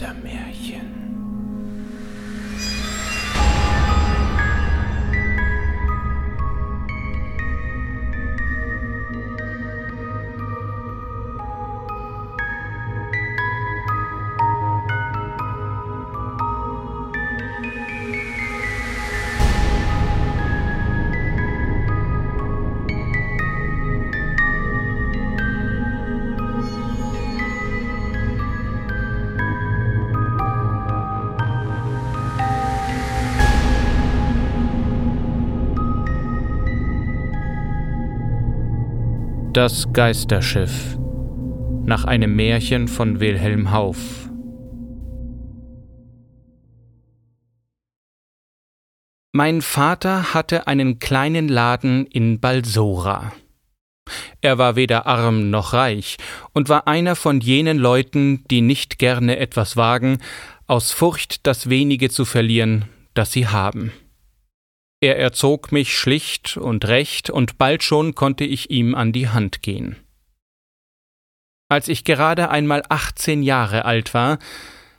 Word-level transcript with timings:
Geistermärchen. 0.00 0.80
Das 39.60 39.92
Geisterschiff 39.92 40.96
nach 41.84 42.06
einem 42.06 42.34
Märchen 42.34 42.88
von 42.88 43.20
Wilhelm 43.20 43.70
Hauff. 43.70 44.30
Mein 49.32 49.60
Vater 49.60 50.32
hatte 50.32 50.66
einen 50.66 50.98
kleinen 50.98 51.48
Laden 51.48 52.06
in 52.06 52.40
Balsora. 52.40 53.34
Er 54.40 54.56
war 54.56 54.76
weder 54.76 55.06
arm 55.06 55.50
noch 55.50 55.74
reich 55.74 56.16
und 56.54 56.70
war 56.70 56.88
einer 56.88 57.14
von 57.14 57.42
jenen 57.42 57.76
Leuten, 57.76 58.44
die 58.50 58.62
nicht 58.62 58.98
gerne 58.98 59.36
etwas 59.36 59.76
wagen, 59.76 60.20
aus 60.68 60.90
Furcht, 60.90 61.46
das 61.46 61.68
wenige 61.68 62.08
zu 62.08 62.24
verlieren, 62.24 62.86
das 63.12 63.32
sie 63.32 63.46
haben. 63.46 63.92
Er 65.02 65.18
erzog 65.18 65.72
mich 65.72 65.96
schlicht 65.98 66.58
und 66.58 66.84
recht, 66.84 67.30
und 67.30 67.56
bald 67.56 67.82
schon 67.82 68.14
konnte 68.14 68.44
ich 68.44 68.70
ihm 68.70 68.94
an 68.94 69.12
die 69.12 69.28
Hand 69.28 69.62
gehen. 69.62 69.96
Als 71.70 71.88
ich 71.88 72.04
gerade 72.04 72.50
einmal 72.50 72.82
achtzehn 72.88 73.42
Jahre 73.42 73.84
alt 73.86 74.12
war, 74.12 74.38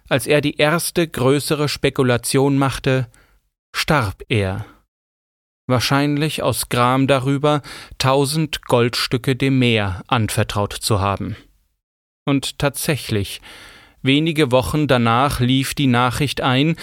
als 0.10 0.26
er 0.26 0.42
die 0.42 0.58
erste 0.58 1.08
größere 1.08 1.70
Spekulation 1.70 2.58
machte, 2.58 3.10
starb 3.76 4.24
er. 4.28 4.66
Wahrscheinlich 5.68 6.42
aus 6.42 6.70
Gram 6.70 7.08
darüber, 7.08 7.62
tausend 7.98 8.66
Goldstücke 8.66 9.36
dem 9.36 9.60
Meer 9.60 10.04
anvertraut 10.08 10.74
zu 10.74 11.00
haben. 11.00 11.36
Und 12.26 12.58
tatsächlich, 12.58 13.42
Wenige 14.02 14.52
Wochen 14.52 14.88
danach 14.88 15.40
lief 15.40 15.74
die 15.74 15.88
Nachricht 15.88 16.42
ein, 16.42 16.76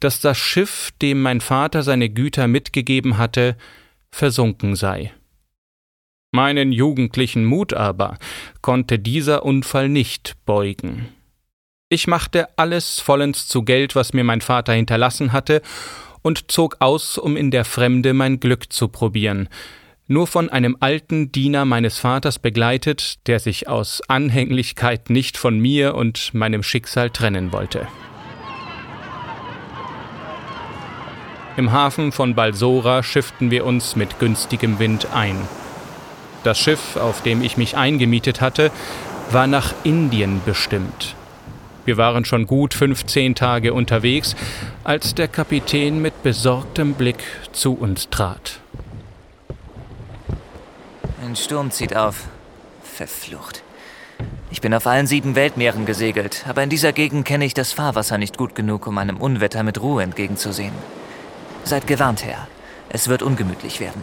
dass 0.00 0.20
das 0.20 0.38
Schiff, 0.38 0.90
dem 1.00 1.22
mein 1.22 1.40
Vater 1.40 1.82
seine 1.82 2.10
Güter 2.10 2.48
mitgegeben 2.48 3.16
hatte, 3.16 3.56
versunken 4.10 4.74
sei. 4.74 5.12
Meinen 6.32 6.72
jugendlichen 6.72 7.44
Mut 7.44 7.74
aber 7.74 8.18
konnte 8.60 8.98
dieser 8.98 9.44
Unfall 9.44 9.88
nicht 9.88 10.34
beugen. 10.44 11.08
Ich 11.88 12.08
machte 12.08 12.48
alles 12.58 12.98
vollends 12.98 13.46
zu 13.46 13.62
Geld, 13.62 13.94
was 13.94 14.12
mir 14.14 14.24
mein 14.24 14.40
Vater 14.40 14.72
hinterlassen 14.72 15.32
hatte, 15.32 15.62
und 16.22 16.50
zog 16.50 16.78
aus, 16.80 17.18
um 17.18 17.36
in 17.36 17.52
der 17.52 17.64
Fremde 17.64 18.14
mein 18.14 18.40
Glück 18.40 18.72
zu 18.72 18.88
probieren, 18.88 19.48
nur 20.06 20.26
von 20.26 20.50
einem 20.50 20.76
alten 20.80 21.32
Diener 21.32 21.64
meines 21.64 21.98
Vaters 21.98 22.38
begleitet, 22.38 23.26
der 23.26 23.40
sich 23.40 23.68
aus 23.68 24.02
Anhänglichkeit 24.08 25.08
nicht 25.08 25.38
von 25.38 25.58
mir 25.58 25.94
und 25.94 26.34
meinem 26.34 26.62
Schicksal 26.62 27.10
trennen 27.10 27.52
wollte. 27.52 27.88
Im 31.56 31.72
Hafen 31.72 32.10
von 32.10 32.34
Balsora 32.34 33.02
schifften 33.02 33.50
wir 33.50 33.64
uns 33.64 33.94
mit 33.94 34.18
günstigem 34.18 34.78
Wind 34.78 35.08
ein. 35.14 35.36
Das 36.42 36.58
Schiff, 36.58 36.96
auf 36.96 37.22
dem 37.22 37.42
ich 37.42 37.56
mich 37.56 37.76
eingemietet 37.76 38.40
hatte, 38.40 38.70
war 39.30 39.46
nach 39.46 39.72
Indien 39.84 40.42
bestimmt. 40.44 41.14
Wir 41.84 41.96
waren 41.96 42.24
schon 42.24 42.46
gut 42.46 42.74
15 42.74 43.34
Tage 43.34 43.72
unterwegs, 43.72 44.34
als 44.82 45.14
der 45.14 45.28
Kapitän 45.28 46.02
mit 46.02 46.22
besorgtem 46.22 46.94
Blick 46.94 47.22
zu 47.52 47.74
uns 47.74 48.08
trat. 48.10 48.60
Ein 51.34 51.38
Sturm 51.38 51.72
zieht 51.72 51.96
auf. 51.96 52.28
Verflucht. 52.84 53.64
Ich 54.52 54.60
bin 54.60 54.72
auf 54.72 54.86
allen 54.86 55.08
sieben 55.08 55.34
Weltmeeren 55.34 55.84
gesegelt, 55.84 56.44
aber 56.48 56.62
in 56.62 56.70
dieser 56.70 56.92
Gegend 56.92 57.24
kenne 57.24 57.44
ich 57.44 57.54
das 57.54 57.72
Fahrwasser 57.72 58.18
nicht 58.18 58.38
gut 58.38 58.54
genug, 58.54 58.86
um 58.86 58.98
einem 58.98 59.16
Unwetter 59.16 59.64
mit 59.64 59.80
Ruhe 59.80 60.04
entgegenzusehen. 60.04 60.72
Seid 61.64 61.88
gewarnt, 61.88 62.24
Herr. 62.24 62.46
Es 62.88 63.08
wird 63.08 63.24
ungemütlich 63.24 63.80
werden. 63.80 64.00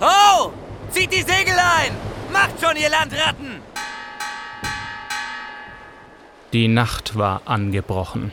Ho! 0.00 0.50
Zieht 0.88 1.12
die 1.12 1.20
Segel 1.20 1.52
ein! 1.52 1.92
Macht 2.32 2.58
schon, 2.62 2.76
ihr 2.78 2.88
Landratten! 2.88 3.60
Die 6.54 6.68
Nacht 6.68 7.18
war 7.18 7.42
angebrochen. 7.44 8.32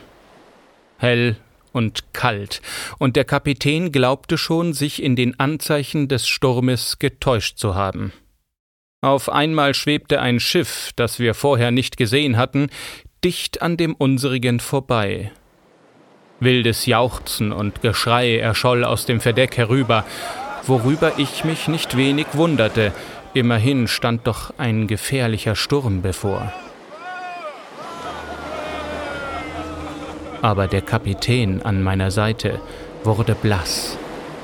Hell 0.96 1.36
und 1.72 2.12
kalt, 2.12 2.62
und 2.98 3.16
der 3.16 3.24
Kapitän 3.24 3.92
glaubte 3.92 4.38
schon, 4.38 4.72
sich 4.72 5.02
in 5.02 5.16
den 5.16 5.38
Anzeichen 5.40 6.08
des 6.08 6.28
Sturmes 6.28 6.98
getäuscht 6.98 7.58
zu 7.58 7.74
haben. 7.74 8.12
Auf 9.00 9.28
einmal 9.28 9.74
schwebte 9.74 10.20
ein 10.20 10.38
Schiff, 10.38 10.92
das 10.94 11.18
wir 11.18 11.34
vorher 11.34 11.72
nicht 11.72 11.96
gesehen 11.96 12.36
hatten, 12.36 12.68
dicht 13.24 13.60
an 13.60 13.76
dem 13.76 13.94
unsrigen 13.94 14.60
vorbei. 14.60 15.32
Wildes 16.38 16.86
Jauchzen 16.86 17.52
und 17.52 17.82
Geschrei 17.82 18.38
erscholl 18.38 18.84
aus 18.84 19.06
dem 19.06 19.20
Verdeck 19.20 19.56
herüber, 19.56 20.04
worüber 20.66 21.12
ich 21.18 21.44
mich 21.44 21.68
nicht 21.68 21.96
wenig 21.96 22.26
wunderte, 22.32 22.92
immerhin 23.34 23.88
stand 23.88 24.26
doch 24.26 24.54
ein 24.58 24.86
gefährlicher 24.86 25.56
Sturm 25.56 26.02
bevor. 26.02 26.52
Aber 30.42 30.66
der 30.66 30.82
Kapitän 30.82 31.62
an 31.62 31.82
meiner 31.82 32.10
Seite 32.10 32.60
wurde 33.04 33.34
blass, 33.34 33.96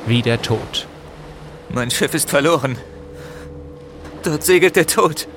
wie 0.06 0.22
der 0.22 0.40
Tod. 0.40 0.86
Mein 1.70 1.90
Schiff 1.90 2.14
ist 2.14 2.30
verloren. 2.30 2.78
Dort 4.22 4.42
segelt 4.42 4.76
der 4.76 4.86
Tod. 4.86 5.28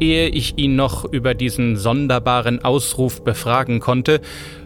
Ehe 0.00 0.28
ich 0.28 0.56
ihn 0.58 0.74
noch 0.74 1.04
über 1.04 1.34
diesen 1.34 1.76
sonderbaren 1.76 2.64
Ausruf 2.64 3.22
befragen 3.22 3.80
konnte, 3.80 4.20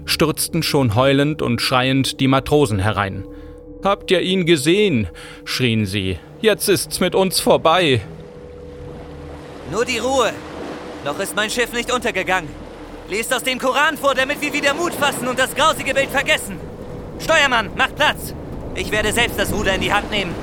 stürzten 0.04 0.62
schon 0.62 0.94
heulend 0.94 1.42
und 1.42 1.60
schreiend 1.60 2.20
die 2.20 2.28
Matrosen 2.28 2.78
herein. 2.78 3.24
Habt 3.82 4.10
ihr 4.10 4.20
ihn 4.20 4.46
gesehen? 4.46 5.08
schrien 5.44 5.86
sie. 5.86 6.18
Jetzt 6.40 6.68
ist's 6.68 7.00
mit 7.00 7.14
uns 7.14 7.40
vorbei. 7.40 8.02
Nur 9.72 9.84
die 9.84 9.98
Ruhe. 9.98 10.32
Noch 11.04 11.18
ist 11.18 11.34
mein 11.34 11.50
Schiff 11.50 11.72
nicht 11.72 11.92
untergegangen. 11.92 12.61
Lest 13.12 13.34
aus 13.34 13.42
dem 13.42 13.58
Koran 13.58 13.98
vor, 13.98 14.14
damit 14.14 14.40
wir 14.40 14.54
wieder 14.54 14.72
Mut 14.72 14.94
fassen 14.94 15.28
und 15.28 15.38
das 15.38 15.54
grausige 15.54 15.92
Bild 15.92 16.08
vergessen. 16.08 16.58
Steuermann, 17.18 17.68
macht 17.76 17.94
Platz. 17.94 18.34
Ich 18.74 18.90
werde 18.90 19.12
selbst 19.12 19.38
das 19.38 19.52
Ruder 19.52 19.74
in 19.74 19.82
die 19.82 19.92
Hand 19.92 20.10
nehmen. 20.10 20.34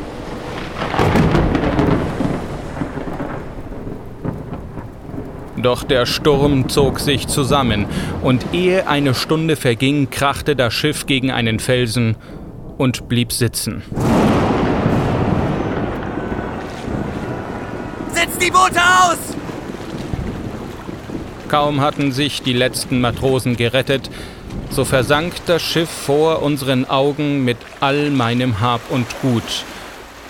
Doch 5.57 5.81
der 5.83 6.05
Sturm 6.05 6.69
zog 6.69 6.99
sich 6.99 7.27
zusammen, 7.27 7.87
und 8.21 8.53
ehe 8.53 8.87
eine 8.87 9.15
Stunde 9.15 9.55
verging, 9.55 10.11
krachte 10.11 10.55
das 10.55 10.71
Schiff 10.71 11.07
gegen 11.07 11.31
einen 11.31 11.57
Felsen 11.57 12.17
und 12.77 13.09
blieb 13.09 13.33
sitzen. 13.33 13.81
Setzt 18.13 18.39
die 18.39 18.51
Boote 18.51 18.79
aus! 18.79 19.38
Kaum 21.49 21.81
hatten 21.81 22.11
sich 22.11 22.43
die 22.43 22.53
letzten 22.53 23.01
Matrosen 23.01 23.57
gerettet, 23.57 24.11
so 24.69 24.85
versank 24.85 25.33
das 25.47 25.63
Schiff 25.63 25.89
vor 25.89 26.43
unseren 26.43 26.87
Augen 26.87 27.43
mit 27.43 27.57
all 27.79 28.11
meinem 28.11 28.61
Hab 28.61 28.91
und 28.91 29.07
Gut, 29.23 29.65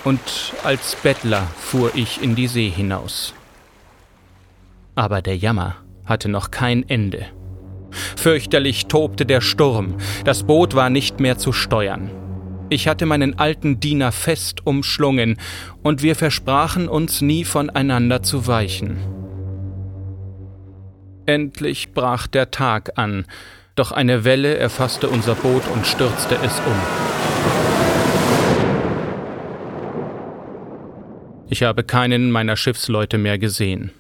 und 0.06 0.22
als 0.64 0.96
Bettler 0.96 1.46
fuhr 1.58 1.92
ich 1.94 2.24
in 2.24 2.36
die 2.36 2.48
See 2.48 2.70
hinaus. 2.70 3.34
Aber 4.96 5.22
der 5.22 5.36
Jammer 5.36 5.76
hatte 6.06 6.30
noch 6.30 6.52
kein 6.52 6.88
Ende. 6.88 7.26
Fürchterlich 8.16 8.86
tobte 8.86 9.26
der 9.26 9.42
Sturm, 9.42 9.96
das 10.24 10.44
Boot 10.44 10.74
war 10.74 10.90
nicht 10.90 11.20
mehr 11.20 11.38
zu 11.38 11.52
steuern. 11.52 12.10
Ich 12.70 12.88
hatte 12.88 13.06
meinen 13.06 13.38
alten 13.38 13.82
Diener 13.82 14.14
fest 14.14 14.66
umschlungen, 14.66 15.38
und 15.84 16.02
wir 16.02 16.16
versprachen 16.16 16.88
uns 16.88 17.20
nie 17.20 17.44
voneinander 17.44 18.24
zu 18.24 18.48
weichen. 18.48 19.19
Endlich 21.30 21.94
brach 21.94 22.26
der 22.26 22.50
Tag 22.50 22.94
an, 22.96 23.28
doch 23.76 23.92
eine 23.92 24.24
Welle 24.24 24.58
erfasste 24.58 25.08
unser 25.10 25.36
Boot 25.36 25.62
und 25.68 25.86
stürzte 25.86 26.34
es 26.44 26.60
um. 26.60 26.82
Ich 31.48 31.62
habe 31.62 31.84
keinen 31.84 32.32
meiner 32.32 32.56
Schiffsleute 32.56 33.20
mehr 33.20 33.38
gesehen. 33.38 33.92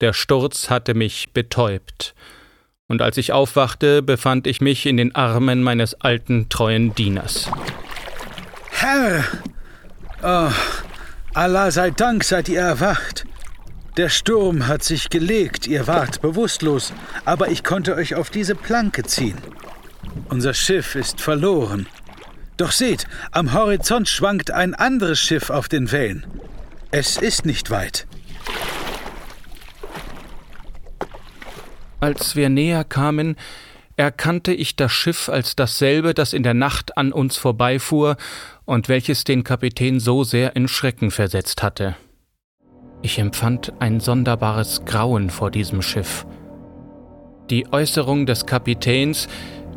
Der 0.00 0.12
Sturz 0.12 0.70
hatte 0.70 0.94
mich 0.94 1.32
betäubt, 1.32 2.14
und 2.86 3.02
als 3.02 3.16
ich 3.16 3.32
aufwachte, 3.32 4.00
befand 4.00 4.46
ich 4.46 4.60
mich 4.60 4.86
in 4.86 4.96
den 4.96 5.16
Armen 5.16 5.64
meines 5.64 6.00
alten, 6.00 6.48
treuen 6.48 6.94
Dieners. 6.94 7.50
Herr! 8.70 9.24
Oh, 10.22 10.52
Allah 11.34 11.72
sei 11.72 11.90
Dank 11.90 12.22
seid 12.22 12.48
ihr 12.48 12.60
erwacht. 12.60 13.26
Der 13.98 14.10
Sturm 14.10 14.68
hat 14.68 14.84
sich 14.84 15.10
gelegt, 15.10 15.66
ihr 15.66 15.88
wart 15.88 16.22
bewusstlos, 16.22 16.92
aber 17.24 17.48
ich 17.48 17.64
konnte 17.64 17.96
euch 17.96 18.14
auf 18.14 18.30
diese 18.30 18.54
Planke 18.54 19.02
ziehen. 19.02 19.36
Unser 20.28 20.54
Schiff 20.54 20.94
ist 20.94 21.20
verloren. 21.20 21.88
Doch 22.56 22.70
seht, 22.70 23.08
am 23.32 23.52
Horizont 23.52 24.08
schwankt 24.08 24.52
ein 24.52 24.76
anderes 24.76 25.18
Schiff 25.18 25.50
auf 25.50 25.66
den 25.66 25.90
Wellen. 25.90 26.24
Es 26.92 27.16
ist 27.16 27.44
nicht 27.44 27.70
weit. 27.70 28.06
Als 31.98 32.36
wir 32.36 32.50
näher 32.50 32.84
kamen, 32.84 33.34
erkannte 33.96 34.52
ich 34.52 34.76
das 34.76 34.92
Schiff 34.92 35.28
als 35.28 35.56
dasselbe, 35.56 36.14
das 36.14 36.34
in 36.34 36.44
der 36.44 36.54
Nacht 36.54 36.96
an 36.96 37.10
uns 37.10 37.36
vorbeifuhr 37.36 38.16
und 38.64 38.88
welches 38.88 39.24
den 39.24 39.42
Kapitän 39.42 39.98
so 39.98 40.22
sehr 40.22 40.54
in 40.54 40.68
Schrecken 40.68 41.10
versetzt 41.10 41.64
hatte. 41.64 41.96
Ich 43.02 43.18
empfand 43.18 43.72
ein 43.78 44.00
sonderbares 44.00 44.84
Grauen 44.84 45.30
vor 45.30 45.50
diesem 45.50 45.82
Schiff. 45.82 46.26
Die 47.48 47.72
Äußerung 47.72 48.26
des 48.26 48.44
Kapitäns, 48.44 49.28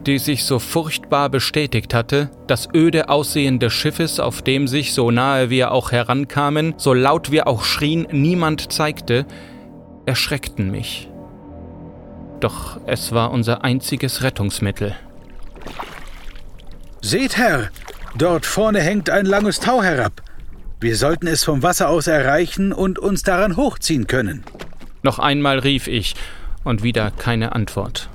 die 0.06 0.18
sich 0.18 0.44
so 0.44 0.58
furchtbar 0.58 1.30
bestätigt 1.30 1.94
hatte, 1.94 2.32
das 2.48 2.68
öde 2.74 3.10
Aussehen 3.10 3.60
des 3.60 3.74
Schiffes, 3.74 4.20
auf 4.20 4.42
dem 4.42 4.68
sich, 4.68 4.94
so 4.94 5.12
nahe 5.12 5.50
wir 5.50 5.72
auch 5.72 5.92
herankamen, 5.92 6.74
so 6.78 6.94
laut 6.94 7.32
wir 7.32 7.48
auch 7.48 7.64
schrien, 7.64 8.08
niemand 8.12 8.74
zeigte, 8.74 9.26
erschreckten 10.06 10.72
mich. 10.72 11.08
Doch 12.40 12.80
es 12.88 13.12
war 13.12 13.32
unser 13.32 13.64
einziges 13.64 14.24
Rettungsmittel. 14.24 14.96
Seht, 17.02 17.38
Herr, 17.38 17.70
dort 18.16 18.48
vorne 18.48 18.80
hängt 18.82 19.12
ein 19.12 19.28
langes 19.28 19.60
Tau 19.60 19.84
herab. 19.84 20.14
Wir 20.82 20.96
sollten 20.96 21.28
es 21.28 21.44
vom 21.44 21.62
Wasser 21.62 21.90
aus 21.90 22.08
erreichen 22.08 22.74
und 22.74 22.98
uns 22.98 23.22
daran 23.22 23.56
hochziehen 23.56 24.08
können. 24.08 24.44
Noch 25.04 25.20
einmal 25.20 25.60
rief 25.60 25.88
ich, 25.88 26.16
und 26.64 26.82
wieder 26.82 27.12
keine 27.12 27.54
Antwort. 27.54 28.10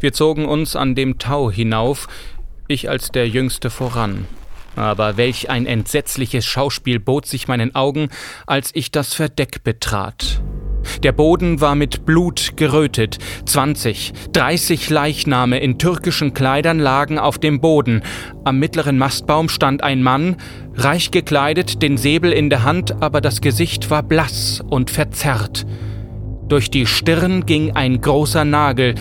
Wir 0.00 0.12
zogen 0.12 0.44
uns 0.44 0.76
an 0.76 0.94
dem 0.94 1.18
Tau 1.18 1.50
hinauf, 1.50 2.06
ich 2.68 2.90
als 2.90 3.12
der 3.12 3.28
Jüngste 3.28 3.70
voran. 3.70 4.26
Aber 4.76 5.16
welch 5.16 5.48
ein 5.48 5.64
entsetzliches 5.64 6.44
Schauspiel 6.44 7.00
bot 7.00 7.24
sich 7.24 7.48
meinen 7.48 7.74
Augen, 7.74 8.10
als 8.46 8.70
ich 8.74 8.90
das 8.90 9.14
Verdeck 9.14 9.64
betrat. 9.64 10.42
Der 11.02 11.12
Boden 11.12 11.60
war 11.60 11.74
mit 11.74 12.04
Blut 12.04 12.56
gerötet. 12.56 13.18
Zwanzig, 13.44 14.12
dreißig 14.32 14.90
Leichname 14.90 15.58
in 15.58 15.78
türkischen 15.78 16.34
Kleidern 16.34 16.78
lagen 16.78 17.18
auf 17.18 17.38
dem 17.38 17.60
Boden. 17.60 18.02
Am 18.44 18.58
mittleren 18.58 18.98
Mastbaum 18.98 19.48
stand 19.48 19.82
ein 19.82 20.02
Mann, 20.02 20.36
reich 20.74 21.10
gekleidet, 21.10 21.82
den 21.82 21.96
Säbel 21.96 22.32
in 22.32 22.50
der 22.50 22.64
Hand, 22.64 23.02
aber 23.02 23.20
das 23.20 23.40
Gesicht 23.40 23.90
war 23.90 24.02
blass 24.02 24.62
und 24.68 24.90
verzerrt. 24.90 25.66
Durch 26.48 26.70
die 26.70 26.86
Stirn 26.86 27.46
ging 27.46 27.72
ein 27.72 28.00
großer 28.00 28.44
Nagel, 28.44 28.94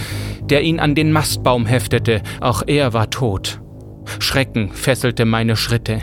der 0.43 0.63
ihn 0.63 0.79
an 0.79 0.95
den 0.95 1.11
Mastbaum 1.11 1.65
heftete, 1.65 2.21
auch 2.39 2.63
er 2.65 2.93
war 2.93 3.09
tot. 3.09 3.61
Schrecken 4.19 4.71
fesselte 4.71 5.25
meine 5.25 5.55
Schritte. 5.55 5.99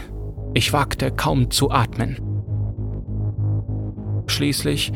Ich 0.54 0.72
wagte 0.72 1.10
kaum 1.10 1.50
zu 1.50 1.70
atmen. 1.70 2.18
Schließlich, 4.26 4.92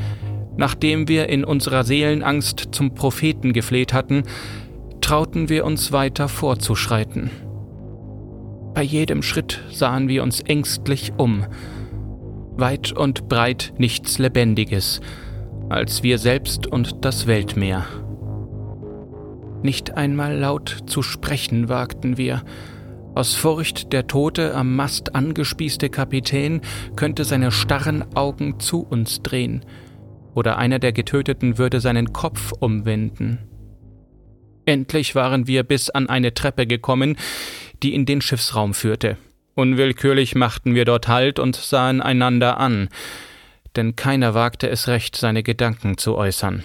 nachdem 0.57 1.09
wir 1.09 1.29
in 1.29 1.45
unserer 1.45 1.85
Seelenangst 1.85 2.69
zum 2.73 2.95
Propheten 2.95 3.53
gefleht 3.53 3.93
hatten, 3.93 4.25
trauten 5.01 5.49
wir 5.49 5.65
uns 5.65 5.93
weiter 5.93 6.29
vorzuschreiten. 6.29 7.31
Bei 8.75 8.83
jedem 8.83 9.23
Schritt 9.23 9.61
sahen 9.71 10.09
wir 10.09 10.23
uns 10.23 10.41
ängstlich 10.41 11.13
um. 11.19 11.45
Weit 12.57 12.93
und 12.93 13.29
breit 13.29 13.75
nichts 13.79 14.19
Lebendiges, 14.19 15.01
als 15.69 16.03
wir 16.03 16.19
selbst 16.19 16.67
und 16.67 17.05
das 17.05 17.27
Weltmeer. 17.27 17.85
Nicht 19.63 19.97
einmal 19.97 20.37
laut 20.37 20.79
zu 20.87 21.03
sprechen 21.03 21.69
wagten 21.69 22.17
wir. 22.17 22.43
Aus 23.15 23.35
Furcht, 23.35 23.93
der 23.93 24.07
tote, 24.07 24.55
am 24.55 24.75
Mast 24.75 25.15
angespießte 25.15 25.91
Kapitän 25.91 26.63
könnte 26.97 27.25
seine 27.25 27.51
starren 27.53 28.05
Augen 28.15 28.59
zu 28.59 28.81
uns 28.81 29.23
drehen, 29.23 29.65
oder 30.35 30.59
einer 30.59 30.79
der 30.79 30.93
Getöteten 30.93 31.59
würde 31.59 31.81
seinen 31.81 32.13
Kopf 32.13 32.53
umwenden. 32.53 33.39
Endlich 34.65 35.15
waren 35.15 35.47
wir 35.47 35.63
bis 35.65 35.91
an 35.91 36.09
eine 36.09 36.35
Treppe 36.35 36.67
gekommen, 36.67 37.17
die 37.83 37.95
in 37.95 38.07
den 38.07 38.21
Schiffsraum 38.21 38.75
führte. 38.75 39.17
Unwillkürlich 39.55 40.35
machten 40.35 40.75
wir 40.75 40.85
dort 40.85 41.09
Halt 41.09 41.39
und 41.39 41.57
sahen 41.57 42.01
einander 42.01 42.59
an 42.59 42.89
denn 43.77 43.97
keiner 43.97 44.35
wagte 44.35 44.69
es 44.69 44.89
recht, 44.89 45.17
seine 45.17 45.43
Gedanken 45.43 45.99
zu 45.99 46.17
äußern. 46.17 46.65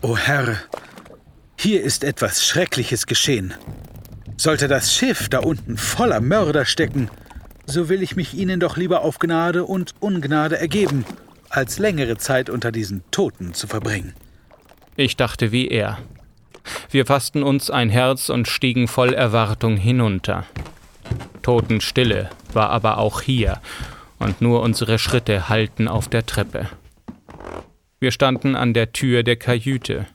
O 0.00 0.16
Herr, 0.16 0.58
hier 1.58 1.82
ist 1.82 2.04
etwas 2.04 2.46
Schreckliches 2.46 3.06
geschehen. 3.06 3.54
Sollte 4.36 4.68
das 4.68 4.94
Schiff 4.94 5.28
da 5.28 5.38
unten 5.38 5.76
voller 5.76 6.20
Mörder 6.20 6.64
stecken, 6.64 7.10
so 7.66 7.88
will 7.88 8.02
ich 8.02 8.16
mich 8.16 8.34
ihnen 8.34 8.60
doch 8.60 8.76
lieber 8.76 9.02
auf 9.02 9.18
Gnade 9.18 9.64
und 9.64 9.94
Ungnade 10.00 10.58
ergeben, 10.58 11.04
als 11.50 11.78
längere 11.78 12.16
Zeit 12.16 12.50
unter 12.50 12.72
diesen 12.72 13.02
Toten 13.10 13.54
zu 13.54 13.66
verbringen. 13.66 14.14
Ich 14.96 15.16
dachte 15.16 15.52
wie 15.52 15.68
er. 15.68 15.98
Wir 16.90 17.06
fassten 17.06 17.42
uns 17.42 17.70
ein 17.70 17.90
Herz 17.90 18.28
und 18.28 18.48
stiegen 18.48 18.88
voll 18.88 19.12
Erwartung 19.12 19.76
hinunter. 19.76 20.44
Totenstille 21.42 22.30
war 22.52 22.70
aber 22.70 22.98
auch 22.98 23.20
hier, 23.20 23.60
und 24.18 24.40
nur 24.40 24.62
unsere 24.62 24.98
Schritte 24.98 25.48
hallten 25.48 25.88
auf 25.88 26.08
der 26.08 26.24
Treppe. 26.24 26.68
Wir 28.00 28.10
standen 28.10 28.56
an 28.56 28.74
der 28.74 28.92
Tür 28.92 29.22
der 29.22 29.36
Kajüte. 29.36 30.06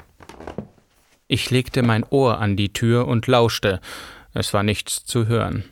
Ich 1.28 1.52
legte 1.52 1.84
mein 1.84 2.04
Ohr 2.10 2.40
an 2.40 2.56
die 2.56 2.74
Tür 2.74 3.08
und 3.08 3.28
lauschte, 3.28 3.80
es 4.34 4.54
war 4.54 4.64
nichts 4.64 5.06
zu 5.06 5.28
hören. 5.28 5.64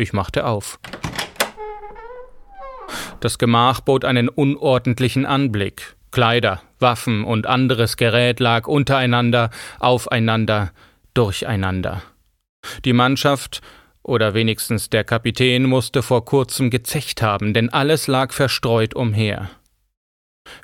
Ich 0.00 0.14
machte 0.14 0.46
auf. 0.46 0.80
Das 3.20 3.36
Gemach 3.36 3.82
bot 3.82 4.06
einen 4.06 4.30
unordentlichen 4.30 5.26
Anblick. 5.26 5.94
Kleider, 6.10 6.62
Waffen 6.78 7.22
und 7.22 7.46
anderes 7.46 7.98
Gerät 7.98 8.40
lag 8.40 8.66
untereinander, 8.66 9.50
aufeinander, 9.78 10.72
durcheinander. 11.12 12.02
Die 12.86 12.94
Mannschaft 12.94 13.60
oder 14.02 14.32
wenigstens 14.32 14.88
der 14.88 15.04
Kapitän 15.04 15.64
musste 15.64 16.02
vor 16.02 16.24
kurzem 16.24 16.70
gezecht 16.70 17.20
haben, 17.20 17.52
denn 17.52 17.68
alles 17.68 18.06
lag 18.06 18.32
verstreut 18.32 18.94
umher. 18.94 19.50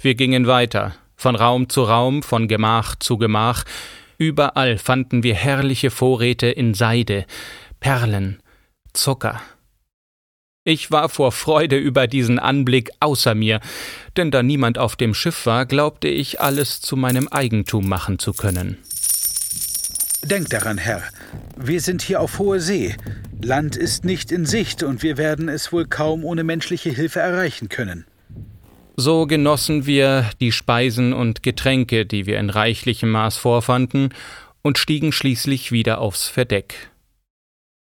Wir 0.01 0.15
gingen 0.15 0.47
weiter, 0.47 0.95
von 1.15 1.37
Raum 1.37 1.69
zu 1.69 1.83
Raum, 1.83 2.23
von 2.23 2.49
Gemach 2.49 2.97
zu 2.97 3.19
Gemach, 3.19 3.65
überall 4.17 4.79
fanden 4.79 5.23
wir 5.23 5.35
herrliche 5.35 5.91
Vorräte 5.91 6.47
in 6.47 6.73
Seide, 6.73 7.27
Perlen, 7.81 8.41
Zucker. 8.97 9.41
Ich 10.65 10.91
war 10.91 11.09
vor 11.09 11.31
Freude 11.31 11.77
über 11.77 12.09
diesen 12.09 12.41
Anblick 12.41 12.91
außer 12.99 13.37
mir, 13.37 13.61
denn 14.17 14.33
da 14.33 14.43
niemand 14.43 14.79
auf 14.79 14.97
dem 14.97 15.15
Schiff 15.15 15.47
war, 15.47 15.65
glaubte 15.65 16.09
ich, 16.09 16.41
alles 16.41 16.81
zu 16.81 16.97
meinem 16.97 17.29
Eigentum 17.29 17.89
machen 17.89 18.19
zu 18.19 18.33
können. 18.33 18.79
Denkt 20.25 20.53
daran, 20.53 20.77
Herr, 20.77 21.05
wir 21.57 21.81
sind 21.81 22.03
hier 22.03 22.21
auf 22.21 22.41
hoher 22.41 22.59
See. 22.59 22.97
Land 23.41 23.77
ist 23.77 24.05
nicht 24.05 24.33
in 24.33 24.45
Sicht 24.45 24.83
und 24.83 25.05
wir 25.05 25.19
werden 25.19 25.49
es 25.49 25.73
wohl 25.73 25.87
kaum 25.87 26.25
ohne 26.25 26.43
menschliche 26.43 26.91
Hilfe 26.91 27.21
erreichen 27.21 27.69
können. 27.69 28.05
So 28.97 29.27
genossen 29.27 29.87
wir 29.87 30.29
die 30.41 30.51
Speisen 30.51 31.13
und 31.13 31.45
Getränke, 31.45 32.07
die 32.07 32.27
wir 32.27 32.41
in 32.41 32.51
reichlichem 32.51 33.11
Maß 33.11 33.37
vorfanden, 33.37 34.09
und 34.63 34.79
stiegen 34.79 35.13
schließlich 35.13 35.71
wieder 35.71 36.01
aufs 36.01 36.27
Verdeck. 36.27 36.91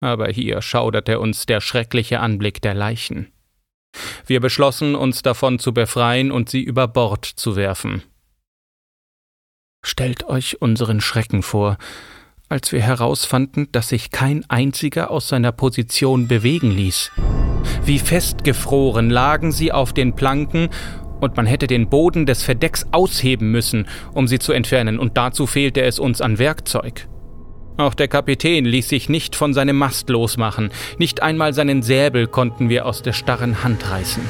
Aber 0.02 0.30
hier 0.30 0.62
schauderte 0.62 1.20
uns 1.20 1.46
der 1.46 1.62
schreckliche 1.62 2.20
Anblick 2.20 2.62
der 2.62 2.74
Leichen. 2.74 3.32
Wir 4.26 4.40
beschlossen, 4.40 4.96
uns 4.96 5.22
davon 5.22 5.60
zu 5.60 5.74
befreien 5.74 6.32
und 6.32 6.50
sie 6.50 6.62
über 6.62 6.88
Bord 6.88 7.26
zu 7.26 7.56
werfen. 7.56 8.04
Stellt 9.84 10.24
euch 10.26 10.62
unseren 10.62 11.02
Schrecken 11.02 11.44
vor, 11.44 11.78
als 12.50 12.72
wir 12.72 12.82
herausfanden, 12.82 13.72
dass 13.72 13.90
sich 13.90 14.12
kein 14.12 14.44
einziger 14.50 15.10
aus 15.10 15.28
seiner 15.28 15.52
Position 15.52 16.28
bewegen 16.28 16.72
ließ. 16.72 17.12
Wie 17.84 18.00
festgefroren 18.00 19.10
lagen 19.10 19.52
sie 19.52 19.72
auf 19.72 19.94
den 19.94 20.16
Planken, 20.16 20.70
und 21.20 21.38
man 21.38 21.46
hätte 21.46 21.68
den 21.68 21.88
Boden 21.88 22.26
des 22.26 22.42
Verdecks 22.42 22.88
ausheben 22.92 23.52
müssen, 23.52 23.88
um 24.12 24.28
sie 24.28 24.40
zu 24.40 24.54
entfernen, 24.54 24.98
und 24.98 25.18
dazu 25.18 25.46
fehlte 25.46 25.82
es 25.84 26.00
uns 26.00 26.20
an 26.20 26.40
Werkzeug. 26.40 27.08
Auch 27.82 27.96
der 27.96 28.08
Kapitän 28.08 28.66
ließ 28.66 28.90
sich 28.90 29.10
nicht 29.10 29.36
von 29.36 29.56
seinem 29.56 29.76
Mast 29.76 30.08
losmachen, 30.08 30.70
nicht 31.00 31.24
einmal 31.24 31.56
seinen 31.56 31.82
Säbel 31.82 32.28
konnten 32.28 32.70
wir 32.70 32.86
aus 32.86 33.02
der 33.02 33.12
starren 33.12 33.64
Hand 33.64 33.90
reißen. 33.90 34.22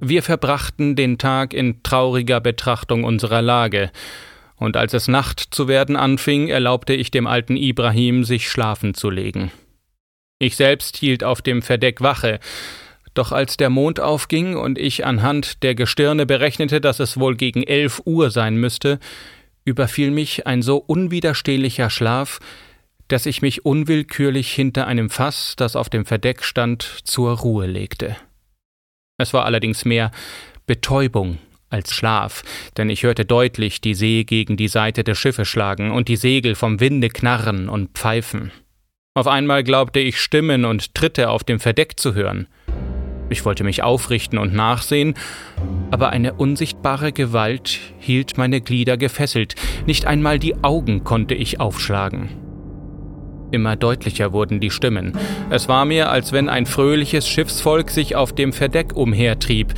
Wir 0.00 0.22
verbrachten 0.22 0.96
den 0.96 1.16
Tag 1.16 1.54
in 1.54 1.82
trauriger 1.82 2.42
Betrachtung 2.42 3.04
unserer 3.04 3.40
Lage, 3.40 3.90
und 4.60 4.76
als 4.76 4.92
es 4.94 5.08
Nacht 5.08 5.40
zu 5.40 5.66
werden 5.66 5.96
anfing, 5.96 6.48
erlaubte 6.48 6.92
ich 6.92 7.10
dem 7.10 7.26
alten 7.26 7.56
Ibrahim, 7.56 8.22
sich 8.24 8.48
schlafen 8.48 8.94
zu 8.94 9.10
legen. 9.10 9.50
Ich 10.38 10.54
selbst 10.54 10.98
hielt 10.98 11.24
auf 11.24 11.42
dem 11.42 11.62
Verdeck 11.62 12.02
Wache, 12.02 12.38
doch 13.14 13.32
als 13.32 13.56
der 13.56 13.70
Mond 13.70 13.98
aufging 13.98 14.56
und 14.56 14.78
ich 14.78 15.04
anhand 15.04 15.62
der 15.62 15.74
Gestirne 15.74 16.26
berechnete, 16.26 16.80
dass 16.80 17.00
es 17.00 17.18
wohl 17.18 17.36
gegen 17.36 17.62
elf 17.62 18.02
Uhr 18.04 18.30
sein 18.30 18.56
müsste, 18.56 19.00
überfiel 19.64 20.10
mich 20.10 20.46
ein 20.46 20.62
so 20.62 20.76
unwiderstehlicher 20.76 21.90
Schlaf, 21.90 22.38
dass 23.08 23.26
ich 23.26 23.42
mich 23.42 23.64
unwillkürlich 23.64 24.52
hinter 24.52 24.86
einem 24.86 25.10
Fass, 25.10 25.54
das 25.56 25.74
auf 25.74 25.88
dem 25.88 26.04
Verdeck 26.04 26.44
stand, 26.44 26.82
zur 27.04 27.38
Ruhe 27.38 27.66
legte. 27.66 28.16
Es 29.18 29.32
war 29.32 29.46
allerdings 29.46 29.84
mehr 29.84 30.12
Betäubung 30.66 31.38
als 31.70 31.94
Schlaf, 31.94 32.42
denn 32.76 32.90
ich 32.90 33.02
hörte 33.02 33.24
deutlich 33.24 33.80
die 33.80 33.94
See 33.94 34.24
gegen 34.24 34.56
die 34.56 34.68
Seite 34.68 35.04
des 35.04 35.18
Schiffes 35.18 35.48
schlagen 35.48 35.90
und 35.90 36.08
die 36.08 36.16
Segel 36.16 36.54
vom 36.54 36.80
Winde 36.80 37.08
knarren 37.08 37.68
und 37.68 37.90
pfeifen. 37.96 38.52
Auf 39.14 39.26
einmal 39.26 39.64
glaubte 39.64 40.00
ich 40.00 40.20
Stimmen 40.20 40.64
und 40.64 40.94
Tritte 40.94 41.30
auf 41.30 41.44
dem 41.44 41.60
Verdeck 41.60 41.98
zu 41.98 42.14
hören. 42.14 42.46
Ich 43.28 43.44
wollte 43.44 43.62
mich 43.62 43.82
aufrichten 43.82 44.38
und 44.38 44.52
nachsehen, 44.52 45.14
aber 45.90 46.10
eine 46.10 46.34
unsichtbare 46.34 47.12
Gewalt 47.12 47.78
hielt 47.98 48.36
meine 48.36 48.60
Glieder 48.60 48.96
gefesselt, 48.96 49.54
nicht 49.86 50.04
einmal 50.04 50.38
die 50.40 50.62
Augen 50.62 51.04
konnte 51.04 51.34
ich 51.34 51.60
aufschlagen. 51.60 52.28
Immer 53.52 53.76
deutlicher 53.76 54.32
wurden 54.32 54.60
die 54.60 54.70
Stimmen. 54.70 55.12
Es 55.48 55.68
war 55.68 55.84
mir, 55.84 56.10
als 56.10 56.32
wenn 56.32 56.48
ein 56.48 56.66
fröhliches 56.66 57.28
Schiffsvolk 57.28 57.90
sich 57.90 58.14
auf 58.14 58.32
dem 58.32 58.52
Verdeck 58.52 58.94
umhertrieb. 58.96 59.74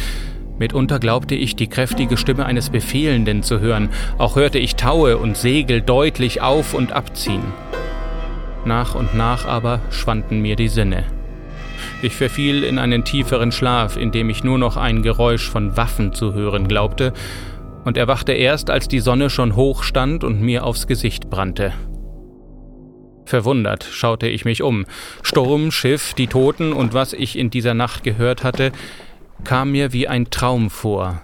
Mitunter 0.63 1.01
glaubte 1.01 1.35
ich, 1.35 1.57
die 1.57 1.67
kräftige 1.67 2.17
Stimme 2.17 2.47
eines 2.47 2.71
Befehlenden 2.71 3.43
zu 3.43 3.59
hören, 3.59 3.89
auch 4.17 4.37
hörte 4.37 4.61
ich 4.61 4.77
Taue 4.77 5.17
und 5.17 5.37
Segel 5.37 5.81
deutlich 5.81 6.41
auf 6.41 6.73
und 6.73 6.93
abziehen. 6.93 7.43
Nach 8.65 8.95
und 8.95 9.13
nach 9.17 9.45
aber 9.45 9.81
schwanden 9.91 10.41
mir 10.41 10.55
die 10.55 10.69
Sinne. 10.69 11.03
Ich 12.01 12.15
verfiel 12.15 12.63
in 12.63 12.79
einen 12.79 13.03
tieferen 13.03 13.51
Schlaf, 13.51 13.97
in 13.97 14.13
dem 14.13 14.31
ich 14.31 14.45
nur 14.45 14.57
noch 14.57 14.77
ein 14.77 15.03
Geräusch 15.03 15.51
von 15.51 15.77
Waffen 15.77 16.13
zu 16.13 16.33
hören 16.33 16.69
glaubte, 16.69 17.13
und 17.85 17.97
erwachte 17.97 18.31
erst, 18.31 18.71
als 18.71 18.87
die 18.87 19.01
Sonne 19.01 19.31
schon 19.31 19.57
hoch 19.57 19.83
stand 19.83 20.23
und 20.23 20.41
mir 20.41 20.65
aufs 20.65 20.87
Gesicht 20.87 21.29
brannte. 21.29 21.73
Verwundert 23.25 23.83
schaute 23.83 24.29
ich 24.29 24.45
mich 24.45 24.63
um. 24.63 24.85
Sturm, 25.25 25.73
Schiff, 25.73 26.15
die 26.15 26.29
Toten 26.29 26.73
und 26.73 26.95
was 26.95 27.15
ich 27.15 27.37
in 27.37 27.51
dieser 27.51 27.75
Nacht 27.75 28.05
gehört 28.05 28.45
hatte, 28.45 28.71
kam 29.45 29.73
mir 29.73 29.93
wie 29.93 30.09
ein 30.09 30.31
Traum 30.31 30.71
vor. 30.71 31.23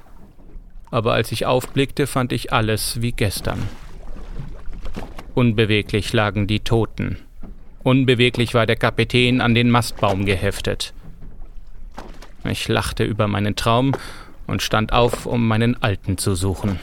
Aber 0.91 1.15
als 1.15 1.33
ich 1.33 1.47
aufblickte, 1.47 2.07
fand 2.07 2.33
ich 2.33 2.53
alles 2.53 3.01
wie 3.03 3.13
gestern. 3.13 3.69
Unbeweglich 5.35 6.13
lagen 6.13 6.47
die 6.47 6.61
Toten. 6.61 7.19
Unbeweglich 7.83 8.55
war 8.55 8.67
der 8.67 8.77
Kapitän 8.77 9.41
an 9.41 9.55
den 9.55 9.71
Mastbaum 9.71 10.25
geheftet. 10.25 10.93
Ich 12.45 12.69
lachte 12.69 13.05
über 13.05 13.29
meinen 13.29 13.57
Traum 13.57 13.93
und 14.47 14.63
stand 14.63 14.93
auf, 14.93 15.27
um 15.27 15.47
meinen 15.47 15.81
Alten 15.83 16.19
zu 16.19 16.35
suchen. 16.35 16.81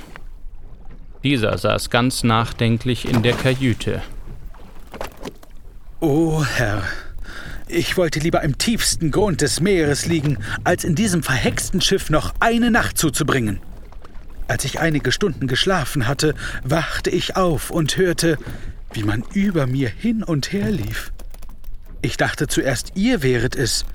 Dieser 1.23 1.57
saß 1.57 1.89
ganz 1.89 2.23
nachdenklich 2.23 3.09
in 3.09 3.23
der 3.23 3.33
Kajüte. 3.33 4.03
O 5.99 6.43
Herr, 6.43 6.83
ich 7.67 7.97
wollte 7.97 8.19
lieber 8.19 8.41
im 8.41 8.57
tiefsten 8.57 9.11
Grund 9.11 9.41
des 9.41 9.59
Meeres 9.59 10.05
liegen, 10.05 10.37
als 10.63 10.83
in 10.83 10.95
diesem 10.95 11.23
verhexten 11.23 11.81
Schiff 11.81 12.09
noch 12.09 12.33
eine 12.39 12.71
Nacht 12.71 12.97
zuzubringen. 12.97 13.59
Als 14.47 14.65
ich 14.65 14.79
einige 14.79 15.11
Stunden 15.11 15.47
geschlafen 15.47 16.07
hatte, 16.07 16.35
wachte 16.63 17.09
ich 17.09 17.35
auf 17.35 17.71
und 17.71 17.97
hörte, 17.97 18.37
wie 18.93 19.03
man 19.03 19.23
über 19.33 19.65
mir 19.65 19.89
hin 19.89 20.23
und 20.23 20.51
her 20.53 20.69
lief. 20.69 21.11
Ich 22.01 22.17
dachte 22.17 22.47
zuerst, 22.47 22.91
ihr 22.95 23.23
wäret 23.23 23.55
es, 23.55 23.85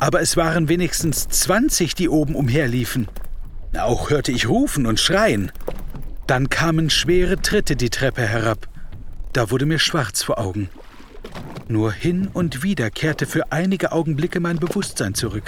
aber 0.00 0.20
es 0.20 0.36
waren 0.36 0.68
wenigstens 0.68 1.28
zwanzig, 1.28 1.94
die 1.94 2.08
oben 2.08 2.34
umherliefen. 2.34 3.06
Auch 3.78 4.10
hörte 4.10 4.32
ich 4.32 4.48
rufen 4.48 4.86
und 4.86 4.98
schreien. 4.98 5.52
Dann 6.26 6.50
kamen 6.50 6.90
schwere 6.90 7.40
Tritte 7.40 7.76
die 7.76 7.90
Treppe 7.90 8.22
herab. 8.22 8.68
Da 9.32 9.50
wurde 9.50 9.66
mir 9.66 9.78
schwarz 9.78 10.22
vor 10.22 10.38
Augen. 10.38 10.68
Nur 11.68 11.92
hin 11.92 12.28
und 12.32 12.62
wieder 12.62 12.90
kehrte 12.90 13.26
für 13.26 13.52
einige 13.52 13.92
Augenblicke 13.92 14.40
mein 14.40 14.58
Bewusstsein 14.58 15.14
zurück. 15.14 15.44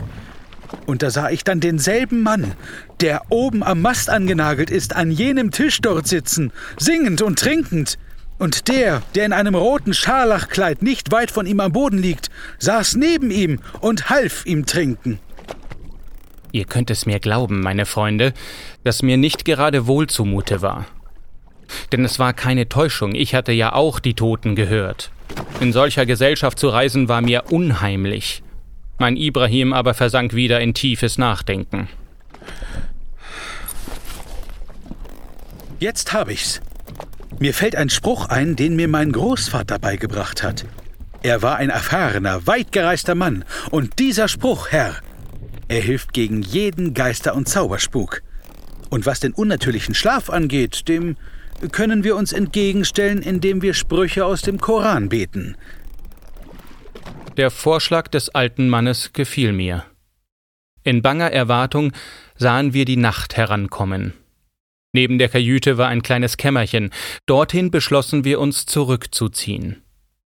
Und 0.87 1.03
da 1.03 1.11
sah 1.11 1.31
ich 1.31 1.45
dann 1.45 1.61
denselben 1.61 2.23
Mann, 2.23 2.53
der 3.01 3.23
oben 3.31 3.63
am 3.63 3.81
Mast 3.81 4.11
angenagelt 4.11 4.71
ist, 4.71 4.97
an 4.97 5.11
jenem 5.11 5.51
Tisch 5.51 5.81
dort 5.81 6.07
sitzen, 6.07 6.53
singend 6.79 7.23
und 7.23 7.39
trinkend. 7.39 7.99
Und 8.39 8.69
der, 8.69 9.03
der 9.15 9.27
in 9.27 9.33
einem 9.33 9.55
roten 9.55 9.95
Scharlachkleid 9.95 10.83
nicht 10.83 11.13
weit 11.13 11.31
von 11.31 11.47
ihm 11.47 11.61
am 11.61 11.73
Boden 11.73 11.99
liegt, 11.99 12.31
saß 12.59 12.97
neben 12.97 13.31
ihm 13.31 13.61
und 13.81 14.11
half 14.11 14.45
ihm 14.45 14.67
trinken. 14.67 15.21
Ihr 16.51 16.65
könnt 16.65 16.91
es 16.91 17.07
mir 17.07 17.21
glauben, 17.21 17.61
meine 17.61 17.87
Freunde, 17.87 18.33
dass 18.83 19.03
mir 19.03 19.17
nicht 19.17 19.45
gerade 19.45 19.87
wohl 19.87 20.09
zumute 20.09 20.63
war. 20.63 20.87
Denn 21.93 22.05
es 22.05 22.19
war 22.19 22.33
keine 22.33 22.69
Täuschung, 22.69 23.15
ich 23.15 23.35
hatte 23.35 23.53
ja 23.53 23.73
auch 23.73 23.99
die 23.99 24.15
Toten 24.15 24.55
gehört. 24.55 25.11
In 25.61 25.73
solcher 25.73 26.07
Gesellschaft 26.07 26.59
zu 26.59 26.69
reisen 26.69 27.09
war 27.09 27.21
mir 27.21 27.45
unheimlich. 27.51 28.43
Mein 28.99 29.17
Ibrahim 29.17 29.73
aber 29.73 29.95
versank 29.95 30.35
wieder 30.35 30.61
in 30.61 30.75
tiefes 30.75 31.19
Nachdenken. 31.19 31.89
Jetzt 35.81 36.13
habe 36.13 36.33
ich's. 36.33 36.61
Mir 37.41 37.53
fällt 37.53 37.77
ein 37.77 37.91
Spruch 37.91 38.29
ein, 38.29 38.57
den 38.57 38.77
mir 38.77 38.89
mein 38.89 39.13
Großvater 39.13 39.79
beigebracht 39.79 40.43
hat. 40.43 40.65
Er 41.23 41.43
war 41.43 41.57
ein 41.57 41.71
erfahrener, 41.71 42.47
weitgereister 42.47 43.15
Mann, 43.15 43.45
und 43.71 43.99
dieser 43.99 44.29
Spruch, 44.29 44.69
Herr, 44.71 44.97
er 45.69 45.81
hilft 45.81 46.13
gegen 46.13 46.43
jeden 46.43 46.95
Geister- 46.95 47.35
und 47.35 47.49
Zauberspuk. 47.49 48.23
Und 48.91 49.07
was 49.07 49.21
den 49.21 49.33
unnatürlichen 49.33 49.95
Schlaf 49.95 50.31
angeht, 50.31 50.89
dem 50.89 51.17
können 51.73 52.05
wir 52.05 52.17
uns 52.17 52.33
entgegenstellen, 52.33 53.23
indem 53.23 53.63
wir 53.63 53.75
Sprüche 53.75 54.25
aus 54.25 54.43
dem 54.43 54.61
Koran 54.61 55.09
beten. 55.09 55.57
Der 57.37 57.51
Vorschlag 57.51 58.09
des 58.09 58.29
alten 58.29 58.69
Mannes 58.69 59.13
gefiel 59.13 59.53
mir. 59.53 59.85
In 60.85 61.03
banger 61.03 61.33
Erwartung 61.33 61.93
sahen 62.37 62.75
wir 62.75 62.85
die 62.85 62.97
Nacht 62.97 63.37
herankommen. 63.37 64.13
Neben 64.93 65.19
der 65.19 65.29
Kajüte 65.29 65.77
war 65.77 65.89
ein 65.89 66.03
kleines 66.03 66.37
Kämmerchen, 66.37 66.91
dorthin 67.27 67.71
beschlossen 67.73 68.25
wir 68.25 68.39
uns 68.39 68.67
zurückzuziehen. 68.67 69.83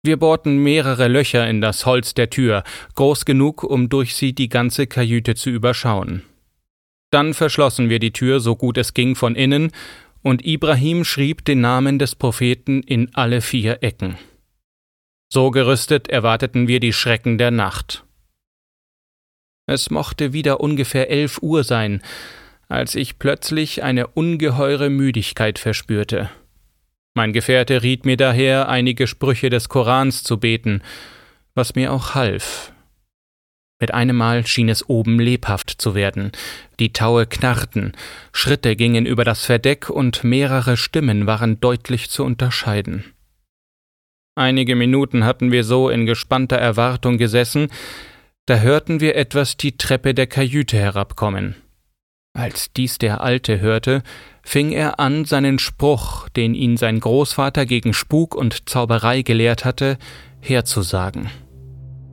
Wir 0.01 0.17
bohrten 0.17 0.57
mehrere 0.57 1.07
Löcher 1.07 1.47
in 1.47 1.61
das 1.61 1.85
Holz 1.85 2.13
der 2.13 2.29
Tür, 2.29 2.63
groß 2.95 3.25
genug, 3.25 3.63
um 3.63 3.89
durch 3.89 4.15
sie 4.15 4.33
die 4.33 4.49
ganze 4.49 4.87
Kajüte 4.87 5.35
zu 5.35 5.49
überschauen. 5.49 6.23
Dann 7.11 7.33
verschlossen 7.33 7.89
wir 7.89 7.99
die 7.99 8.13
Tür 8.13 8.39
so 8.39 8.55
gut 8.55 8.77
es 8.77 8.93
ging 8.93 9.15
von 9.15 9.35
innen 9.35 9.71
und 10.27 10.45
Ibrahim 10.45 11.05
schrieb 11.05 11.45
den 11.45 11.61
Namen 11.61 11.99
des 11.99 12.13
Propheten 12.13 12.83
in 12.83 13.15
alle 13.15 13.39
vier 13.39 13.81
Ecken. 13.81 14.17
So 15.31 15.51
gerüstet 15.51 16.09
erwarteten 16.09 16.67
wir 16.67 16.81
die 16.81 16.91
Schrecken 16.91 17.37
der 17.37 17.49
Nacht. 17.49 18.03
Es 19.67 19.89
mochte 19.89 20.33
wieder 20.33 20.59
ungefähr 20.59 21.09
elf 21.09 21.39
Uhr 21.41 21.63
sein, 21.63 22.01
als 22.67 22.95
ich 22.95 23.19
plötzlich 23.19 23.83
eine 23.83 24.07
ungeheure 24.07 24.89
Müdigkeit 24.89 25.59
verspürte. 25.59 26.29
Mein 27.13 27.31
Gefährte 27.31 27.81
riet 27.81 28.05
mir 28.05 28.17
daher, 28.17 28.67
einige 28.67 29.07
Sprüche 29.07 29.49
des 29.49 29.69
Korans 29.69 30.23
zu 30.23 30.37
beten, 30.37 30.81
was 31.55 31.75
mir 31.75 31.93
auch 31.93 32.15
half, 32.15 32.73
mit 33.79 33.93
einem 33.93 34.15
Mal 34.15 34.45
schien 34.47 34.69
es 34.69 34.89
oben 34.89 35.19
lebhaft 35.19 35.69
zu 35.69 35.93
werden. 35.93 36.31
Die 36.79 36.93
Taue 36.93 37.25
knarrten, 37.25 37.93
Schritte 38.31 38.75
gingen 38.75 39.05
über 39.05 39.23
das 39.23 39.45
Verdeck 39.45 39.89
und 39.89 40.23
mehrere 40.23 40.77
Stimmen 40.77 41.27
waren 41.27 41.59
deutlich 41.59 42.09
zu 42.09 42.23
unterscheiden. 42.23 43.13
Einige 44.35 44.75
Minuten 44.75 45.25
hatten 45.25 45.51
wir 45.51 45.63
so 45.63 45.89
in 45.89 46.05
gespannter 46.05 46.57
Erwartung 46.57 47.17
gesessen, 47.17 47.69
da 48.45 48.59
hörten 48.59 48.99
wir 48.99 49.15
etwas 49.15 49.57
die 49.57 49.77
Treppe 49.77 50.13
der 50.13 50.27
Kajüte 50.27 50.77
herabkommen. 50.77 51.55
Als 52.33 52.71
dies 52.71 52.99
der 52.99 53.21
Alte 53.21 53.59
hörte, 53.59 54.03
fing 54.43 54.71
er 54.71 54.99
an, 54.99 55.25
seinen 55.25 55.57
Spruch, 55.57 56.29
den 56.29 56.53
ihn 56.53 56.77
sein 56.77 56.99
Großvater 56.99 57.65
gegen 57.65 57.93
Spuk 57.93 58.35
und 58.35 58.69
Zauberei 58.69 59.23
gelehrt 59.23 59.65
hatte, 59.65 59.97
herzusagen. 60.39 61.31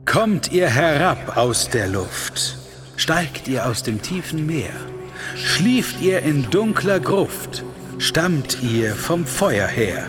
Kommt 0.05 0.51
ihr 0.51 0.69
herab 0.69 1.35
aus 1.35 1.69
der 1.69 1.87
Luft, 1.87 2.57
steigt 2.95 3.47
ihr 3.47 3.65
aus 3.65 3.81
dem 3.81 4.01
tiefen 4.01 4.45
Meer, 4.45 4.71
schlieft 5.35 5.99
ihr 5.99 6.21
in 6.21 6.47
dunkler 6.51 6.99
Gruft, 6.99 7.63
stammt 7.97 8.61
ihr 8.61 8.93
vom 8.93 9.25
Feuer 9.25 9.67
her. 9.67 10.07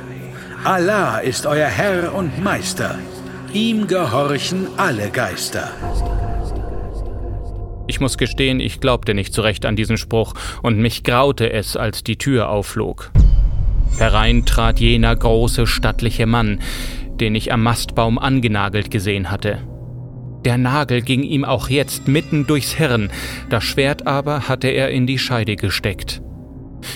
Allah 0.64 1.18
ist 1.18 1.46
euer 1.46 1.68
Herr 1.68 2.14
und 2.14 2.44
Meister, 2.44 2.98
ihm 3.54 3.86
gehorchen 3.86 4.68
alle 4.76 5.08
Geister. 5.10 5.70
Ich 7.86 7.98
muss 7.98 8.18
gestehen, 8.18 8.60
ich 8.60 8.80
glaubte 8.80 9.14
nicht 9.14 9.32
so 9.32 9.42
recht 9.42 9.64
an 9.64 9.76
diesen 9.76 9.96
Spruch, 9.96 10.34
und 10.62 10.78
mich 10.78 11.04
graute 11.04 11.50
es, 11.50 11.74
als 11.76 12.04
die 12.04 12.18
Tür 12.18 12.50
aufflog. 12.50 13.10
Herein 13.96 14.44
trat 14.44 14.78
jener 14.78 15.16
große, 15.16 15.66
stattliche 15.66 16.26
Mann, 16.26 16.60
den 17.18 17.34
ich 17.34 17.50
am 17.50 17.62
Mastbaum 17.62 18.18
angenagelt 18.18 18.90
gesehen 18.90 19.30
hatte. 19.30 19.58
Der 20.46 20.58
Nagel 20.58 21.02
ging 21.02 21.24
ihm 21.24 21.44
auch 21.44 21.70
jetzt 21.70 22.06
mitten 22.06 22.46
durchs 22.46 22.72
Hirn, 22.72 23.10
das 23.50 23.64
Schwert 23.64 24.06
aber 24.06 24.48
hatte 24.48 24.68
er 24.68 24.90
in 24.90 25.04
die 25.04 25.18
Scheide 25.18 25.56
gesteckt. 25.56 26.22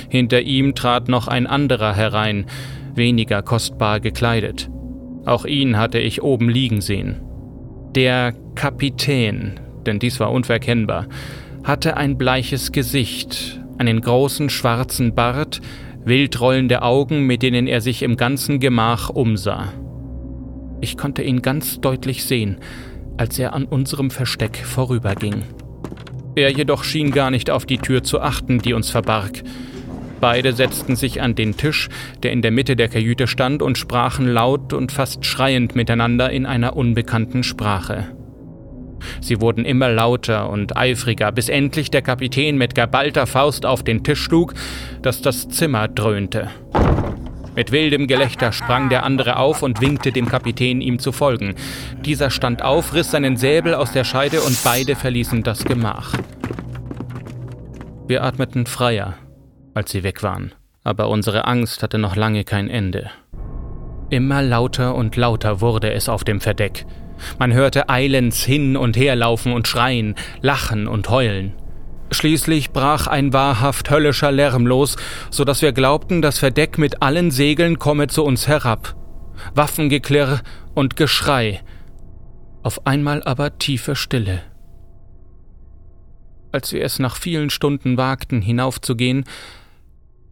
Hinter 0.09 0.43
ihm 0.43 0.77
trat 0.77 1.09
noch 1.09 1.27
ein 1.27 1.49
anderer 1.49 1.93
herein, 1.97 2.47
weniger 2.95 3.43
kostbar 3.43 3.99
gekleidet. 3.99 4.71
Auch 5.27 5.45
ihn 5.47 5.77
hatte 5.79 5.99
ich 5.99 6.23
oben 6.23 6.49
liegen 6.49 6.81
sehen. 6.81 7.23
Der 7.97 8.35
Kapitän, 8.55 9.59
denn 9.85 9.99
dies 9.99 10.21
war 10.21 10.31
unverkennbar, 10.31 11.09
hatte 11.65 11.97
ein 11.97 12.17
bleiches 12.17 12.71
Gesicht, 12.71 13.61
einen 13.79 14.01
großen 14.01 14.49
schwarzen 14.49 15.17
Bart, 15.17 15.61
wildrollende 16.05 16.83
Augen, 16.83 17.27
mit 17.27 17.43
denen 17.43 17.67
er 17.67 17.81
sich 17.81 18.05
im 18.05 18.17
ganzen 18.17 18.61
Gemach 18.61 19.11
umsah. 19.11 19.73
Ich 20.81 20.97
konnte 20.97 21.23
ihn 21.23 21.43
ganz 21.43 21.81
deutlich 21.81 22.25
sehen, 22.25 22.59
als 23.21 23.39
er 23.39 23.53
an 23.53 23.67
unserem 23.67 24.11
Versteck 24.11 24.57
vorüberging. 24.57 25.43
Er 26.37 26.51
jedoch 26.51 26.85
schien 26.85 27.11
gar 27.11 27.31
nicht 27.31 27.51
auf 27.51 27.67
die 27.67 27.77
Tür 27.77 28.03
zu 28.03 28.23
achten, 28.23 28.61
die 28.61 28.73
uns 28.73 28.89
verbarg. 28.89 29.43
Beide 30.23 30.55
setzten 30.55 30.97
sich 30.97 31.21
an 31.21 31.35
den 31.35 31.55
Tisch, 31.55 31.91
der 32.23 32.33
in 32.33 32.41
der 32.41 32.51
Mitte 32.51 32.77
der 32.77 32.89
Kajüte 32.89 33.27
stand, 33.27 33.61
und 33.61 33.77
sprachen 33.77 34.27
laut 34.27 34.73
und 34.73 34.91
fast 34.91 35.27
schreiend 35.27 35.77
miteinander 35.77 36.31
in 36.31 36.47
einer 36.47 36.77
unbekannten 36.77 37.43
Sprache. 37.43 38.07
Sie 39.21 39.43
wurden 39.43 39.67
immer 39.67 39.91
lauter 39.91 40.49
und 40.49 40.79
eifriger, 40.79 41.31
bis 41.31 41.51
endlich 41.51 41.91
der 41.91 42.03
Kapitän 42.03 42.57
mit 42.57 42.75
geballter 42.75 43.27
Faust 43.27 43.67
auf 43.67 43.83
den 43.83 44.03
Tisch 44.03 44.23
schlug, 44.23 44.55
dass 45.03 45.21
das 45.21 45.49
Zimmer 45.49 45.89
dröhnte. 45.89 46.49
Mit 47.57 47.73
wildem 47.73 48.07
Gelächter 48.07 48.53
sprang 48.53 48.89
der 48.89 49.05
andere 49.05 49.37
auf 49.37 49.63
und 49.63 49.81
winkte 49.81 50.13
dem 50.13 50.29
Kapitän, 50.29 50.81
ihm 50.81 50.99
zu 50.99 51.13
folgen. 51.13 51.55
Dieser 52.05 52.31
stand 52.31 52.63
auf, 52.63 52.95
riss 52.95 53.11
seinen 53.11 53.37
Säbel 53.37 53.75
aus 53.75 53.93
der 53.93 54.05
Scheide 54.05 54.41
und 54.41 54.63
beide 54.63 54.95
verließen 54.95 55.43
das 55.43 55.65
Gemach. 55.65 56.15
Wir 58.07 58.25
atmeten 58.25 58.67
freier, 58.67 59.15
als 59.75 59.91
sie 59.91 60.03
weg 60.03 60.23
waren, 60.23 60.53
aber 60.85 61.09
unsere 61.09 61.47
Angst 61.47 61.83
hatte 61.83 61.99
noch 61.99 62.17
lange 62.17 62.45
kein 62.45 62.69
Ende. 62.69 63.11
Immer 64.11 64.43
lauter 64.43 64.95
und 64.95 65.17
lauter 65.17 65.61
wurde 65.61 65.93
es 65.93 66.09
auf 66.09 66.25
dem 66.25 66.41
Verdeck. 66.41 66.87
Man 67.39 67.53
hörte 67.53 67.89
eilends 67.89 68.43
hin 68.43 68.77
und 68.77 68.97
her 68.97 69.15
laufen 69.15 69.53
und 69.53 69.69
schreien, 69.69 70.15
lachen 70.41 70.89
und 70.89 71.09
heulen. 71.11 71.53
Schließlich 72.11 72.71
brach 72.71 73.07
ein 73.07 73.33
wahrhaft 73.33 73.91
höllischer 73.91 74.33
Lärm 74.33 74.67
los, 74.67 74.97
so 75.31 75.45
dass 75.45 75.63
wir 75.63 75.73
glaubten, 75.73 76.23
das 76.23 76.39
Verdeck 76.39 76.77
mit 76.77 77.03
allen 77.03 77.31
Segeln 77.31 77.79
komme 77.79 78.09
zu 78.09 78.25
uns 78.25 78.49
herab. 78.49 78.97
Waffengeklirr 79.55 80.41
und 80.75 80.97
Geschrei. 80.97 81.63
Auf 82.63 82.87
einmal 82.87 83.23
aber 83.23 83.59
tiefe 83.59 83.97
Stille. 83.97 84.43
Als 86.53 86.73
wir 86.73 86.85
es 86.85 86.99
nach 86.99 87.17
vielen 87.17 87.49
Stunden 87.49 87.97
wagten, 87.97 88.43
hinaufzugehen, 88.43 89.25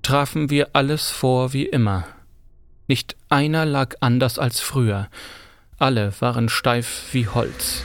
trafen 0.02 0.50
wir 0.50 0.70
alles 0.72 1.10
vor 1.10 1.52
wie 1.52 1.66
immer. 1.66 2.04
Nicht 2.88 3.16
einer 3.28 3.64
lag 3.64 3.94
anders 4.00 4.38
als 4.38 4.60
früher, 4.60 5.08
alle 5.78 6.12
waren 6.20 6.48
steif 6.48 7.04
wie 7.12 7.28
Holz. 7.28 7.84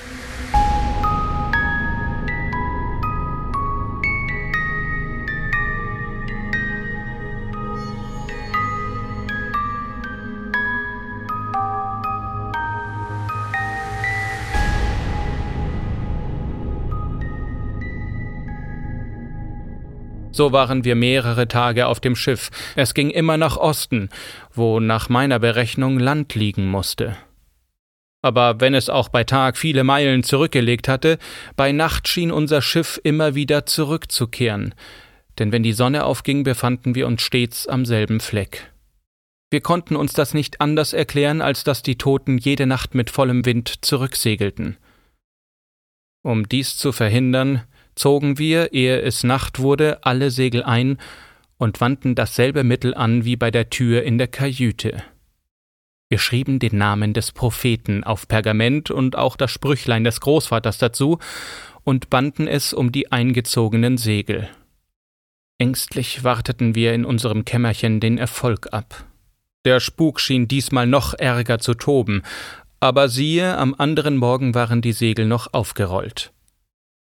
So 20.34 20.52
waren 20.52 20.84
wir 20.84 20.96
mehrere 20.96 21.48
Tage 21.48 21.88
auf 21.88 22.00
dem 22.00 22.16
Schiff. 22.16 22.50
Es 22.76 22.94
ging 22.94 23.12
immer 23.12 23.38
nach 23.38 23.56
Osten, 23.56 24.10
wo 24.52 24.80
nach 24.80 25.08
meiner 25.08 25.40
Berechnung 25.40 26.00
Land 26.00 26.34
liegen 26.34 26.70
musste. 26.70 27.16
Aber 28.24 28.60
wenn 28.60 28.74
es 28.74 28.90
auch 28.90 29.10
bei 29.10 29.24
Tag 29.26 29.58
viele 29.58 29.84
Meilen 29.84 30.24
zurückgelegt 30.24 30.88
hatte, 30.88 31.20
bei 31.56 31.72
Nacht 31.72 32.08
schien 32.08 32.32
unser 32.32 32.62
Schiff 32.62 33.00
immer 33.04 33.36
wieder 33.36 33.66
zurückzukehren, 33.66 34.74
denn 35.40 35.52
wenn 35.52 35.64
die 35.64 35.74
Sonne 35.74 36.06
aufging, 36.06 36.44
befanden 36.44 36.96
wir 36.96 37.06
uns 37.06 37.22
stets 37.22 37.68
am 37.68 37.86
selben 37.86 38.20
Fleck. 38.20 38.72
Wir 39.52 39.62
konnten 39.62 39.96
uns 39.96 40.14
das 40.14 40.34
nicht 40.34 40.62
anders 40.62 40.94
erklären, 40.94 41.42
als 41.42 41.64
dass 41.64 41.84
die 41.84 41.98
Toten 41.98 42.38
jede 42.38 42.66
Nacht 42.66 42.96
mit 42.96 43.12
vollem 43.12 43.46
Wind 43.46 43.86
zurücksegelten. 43.86 44.78
Um 46.24 46.48
dies 46.48 46.78
zu 46.78 46.92
verhindern, 46.92 47.64
zogen 47.96 48.38
wir, 48.38 48.74
ehe 48.74 49.02
es 49.02 49.24
Nacht 49.24 49.60
wurde, 49.60 50.04
alle 50.06 50.32
Segel 50.32 50.64
ein 50.64 50.98
und 51.58 51.80
wandten 51.82 52.16
dasselbe 52.16 52.64
Mittel 52.64 52.94
an 52.94 53.26
wie 53.26 53.36
bei 53.36 53.52
der 53.52 53.70
Tür 53.70 54.04
in 54.04 54.18
der 54.18 54.28
Kajüte. 54.28 55.04
Wir 56.10 56.20
schrieben 56.20 56.60
den 56.60 56.78
Namen 56.78 57.14
des 57.14 57.32
Propheten 57.32 58.04
auf 58.04 58.28
Pergament 58.28 58.92
und 58.92 59.18
auch 59.18 59.36
das 59.36 59.52
Sprüchlein 59.52 60.04
des 60.04 60.20
Großvaters 60.20 60.78
dazu 60.78 61.20
und 61.84 62.10
banden 62.10 62.48
es 62.48 62.74
um 62.74 62.92
die 62.92 63.12
eingezogenen 63.12 63.98
Segel. 63.98 64.50
Ängstlich 65.58 66.24
warteten 66.24 66.76
wir 66.76 66.94
in 66.94 67.06
unserem 67.06 67.46
Kämmerchen 67.46 68.00
den 68.00 68.18
Erfolg 68.18 68.74
ab. 68.74 69.06
Der 69.66 69.80
Spuk 69.80 70.20
schien 70.20 70.48
diesmal 70.48 70.88
noch 70.88 71.14
ärger 71.14 71.60
zu 71.60 71.74
toben, 71.74 72.24
aber 72.82 73.08
siehe, 73.08 73.58
am 73.58 73.74
anderen 73.78 74.18
Morgen 74.18 74.54
waren 74.56 74.82
die 74.82 74.92
Segel 74.92 75.26
noch 75.26 75.54
aufgerollt. 75.54 76.33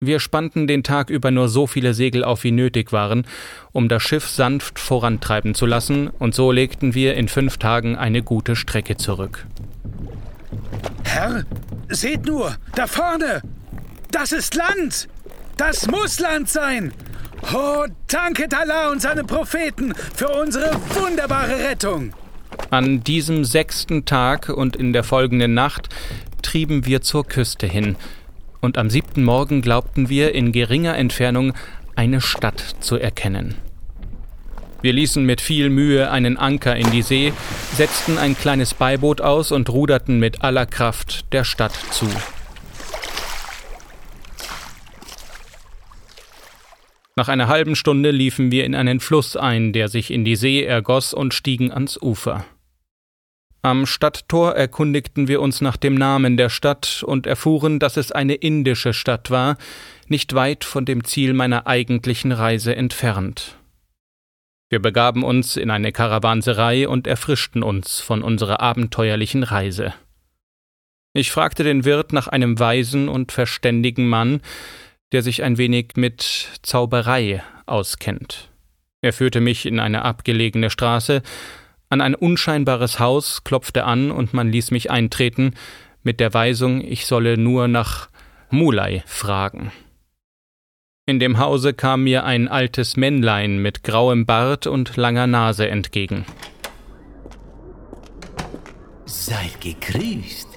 Wir 0.01 0.21
spannten 0.21 0.65
den 0.65 0.81
Tag 0.81 1.09
über 1.09 1.29
nur 1.29 1.49
so 1.49 1.67
viele 1.67 1.93
Segel 1.93 2.23
auf, 2.23 2.45
wie 2.45 2.51
nötig 2.51 2.93
waren, 2.93 3.27
um 3.73 3.89
das 3.89 4.01
Schiff 4.01 4.29
sanft 4.29 4.79
vorantreiben 4.79 5.55
zu 5.55 5.65
lassen, 5.65 6.07
und 6.07 6.33
so 6.33 6.53
legten 6.53 6.95
wir 6.95 7.15
in 7.15 7.27
fünf 7.27 7.57
Tagen 7.57 7.97
eine 7.97 8.23
gute 8.23 8.55
Strecke 8.55 8.95
zurück. 8.95 9.45
Herr, 11.03 11.43
seht 11.89 12.25
nur, 12.25 12.55
da 12.75 12.88
vorne! 12.88 13.41
Das 14.09 14.31
ist 14.31 14.55
Land! 14.55 15.09
Das 15.57 15.85
muss 15.88 16.17
Land 16.21 16.47
sein! 16.47 16.93
Oh, 17.53 17.85
danke 18.07 18.47
Allah 18.55 18.91
und 18.91 19.01
seine 19.01 19.25
Propheten 19.25 19.93
für 20.15 20.29
unsere 20.29 20.75
wunderbare 20.95 21.59
Rettung! 21.69 22.13
An 22.69 23.03
diesem 23.03 23.43
sechsten 23.43 24.05
Tag 24.05 24.47
und 24.47 24.77
in 24.77 24.93
der 24.93 25.03
folgenden 25.03 25.53
Nacht 25.53 25.89
trieben 26.41 26.85
wir 26.85 27.01
zur 27.01 27.25
Küste 27.25 27.67
hin, 27.67 27.97
und 28.62 28.78
am 28.78 28.89
siebten 28.89 29.24
Morgen 29.24 29.62
glaubten 29.62 30.10
wir 30.10 30.34
in 30.36 30.52
geringer 30.52 30.98
Entfernung 30.98 31.54
eine 31.95 32.22
Stadt 32.22 32.76
zu 32.80 32.98
erkennen. 32.98 33.56
Wir 34.82 34.93
ließen 34.93 35.26
mit 35.26 35.41
viel 35.41 35.69
Mühe 35.69 36.10
einen 36.10 36.38
Anker 36.38 36.76
in 36.76 36.89
die 36.91 37.02
See, 37.02 37.34
setzten 37.74 38.17
ein 38.17 38.38
kleines 38.38 38.74
Beiboot 38.74 39.19
aus 39.19 39.52
und 39.52 39.69
ruderten 39.69 40.19
mit 40.19 40.41
aller 40.41 40.65
Kraft 40.65 41.34
der 41.34 41.43
Stadt 41.43 41.74
zu. 41.91 42.08
Nach 47.17 47.28
einer 47.28 47.50
halben 47.50 47.76
Stunde 47.76 48.12
liefen 48.12 48.50
wir 48.50 48.63
in 48.63 48.74
einen 48.74 49.02
Fluss 49.02 49.36
ein, 49.36 49.74
der 49.74 49.89
sich 49.89 50.12
in 50.12 50.24
die 50.24 50.38
See 50.38 50.63
ergoss, 50.63 51.13
und 51.13 51.34
stiegen 51.34 51.69
ans 51.69 52.02
Ufer. 52.02 52.45
Am 53.62 53.86
Stadttor 53.86 54.56
erkundigten 54.56 55.28
wir 55.28 55.41
uns 55.41 55.60
nach 55.60 55.76
dem 55.76 55.95
Namen 55.95 56.38
der 56.38 56.50
Stadt 56.50 57.04
und 57.06 57.28
erfuhren, 57.28 57.80
dass 57.80 57.98
es 57.98 58.12
eine 58.12 58.36
indische 58.36 58.93
Stadt 58.93 59.32
war, 59.32 59.58
nicht 60.08 60.34
weit 60.34 60.63
von 60.63 60.86
dem 60.86 61.04
Ziel 61.04 61.34
meiner 61.34 61.67
eigentlichen 61.67 62.32
Reise 62.32 62.74
entfernt. 62.74 63.58
Wir 64.69 64.80
begaben 64.80 65.24
uns 65.24 65.58
in 65.58 65.72
eine 65.72 65.91
Karawanserei 65.91 66.88
und 66.88 67.06
erfrischten 67.06 67.62
uns 67.62 68.00
von 68.00 68.22
unserer 68.22 68.62
abenteuerlichen 68.62 69.43
Reise. 69.43 69.93
Ich 71.13 71.32
fragte 71.32 71.63
den 71.63 71.84
Wirt 71.84 72.13
nach 72.13 72.28
einem 72.28 72.60
weisen 72.60 73.10
und 73.10 73.32
verständigen 73.32 74.08
Mann, 74.08 74.41
der 75.12 75.22
sich 75.22 75.43
ein 75.43 75.58
wenig 75.58 75.93
mit 75.95 76.50
Zauberei 76.62 77.43
auskennt. 77.65 78.50
Er 79.02 79.12
führte 79.12 79.41
mich 79.41 79.65
in 79.65 79.80
eine 79.80 80.04
abgelegene 80.04 80.69
Straße, 80.69 81.24
an 81.89 82.02
ein 82.02 82.15
unscheinbares 82.15 82.99
Haus, 82.99 83.43
klopfte 83.43 83.84
an 83.84 84.12
und 84.12 84.34
man 84.34 84.52
ließ 84.52 84.71
mich 84.71 84.91
eintreten, 84.91 85.56
mit 86.04 86.19
der 86.19 86.34
Weisung, 86.34 86.82
ich 86.82 87.06
solle 87.06 87.38
nur 87.38 87.67
nach 87.67 88.10
Mulai 88.49 89.04
fragen. 89.06 89.71
In 91.06 91.19
dem 91.19 91.39
Hause 91.39 91.73
kam 91.73 92.04
mir 92.04 92.23
ein 92.23 92.47
altes 92.47 92.95
Männlein 92.95 93.58
mit 93.58 93.84
grauem 93.84 94.28
Bart 94.28 94.67
und 94.67 94.95
langer 94.95 95.25
Nase 95.25 95.67
entgegen. 95.67 96.25
Seid 99.06 99.60
gegrüßt. 99.60 100.47